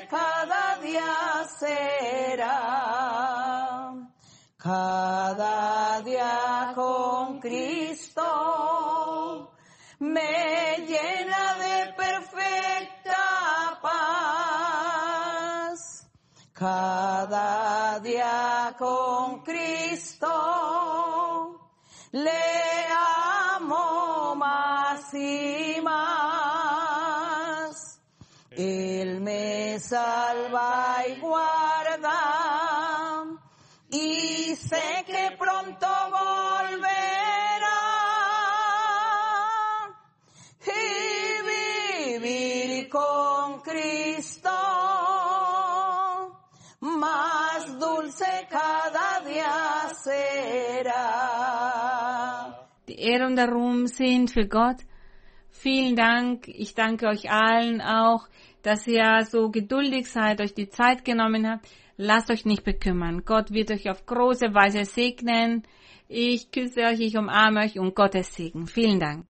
[0.10, 2.60] cada día será.
[4.58, 8.24] Cada día con Cristo
[10.00, 15.80] me llena de perfecta paz.
[16.54, 20.30] Cada día con Cristo
[22.12, 22.42] le
[23.56, 26.90] amo más y más.
[28.52, 29.49] Él me
[29.80, 32.10] salva y guarda
[33.90, 36.90] y sé que pronto volverá
[40.68, 44.52] y vivir con Cristo
[46.82, 51.10] más dulce cada día será.
[52.88, 54.78] Die Ehre und der Ruhm sind für Gott.
[55.52, 56.48] Vielen Dank.
[56.48, 58.28] Ich danke euch allen auch,
[58.64, 61.68] dass ihr so geduldig seid, euch die Zeit genommen habt.
[61.98, 63.24] Lasst euch nicht bekümmern.
[63.26, 65.64] Gott wird euch auf große Weise segnen.
[66.08, 68.68] Ich küsse euch, ich umarme euch und Gottes Segen.
[68.68, 69.26] Vielen Dank.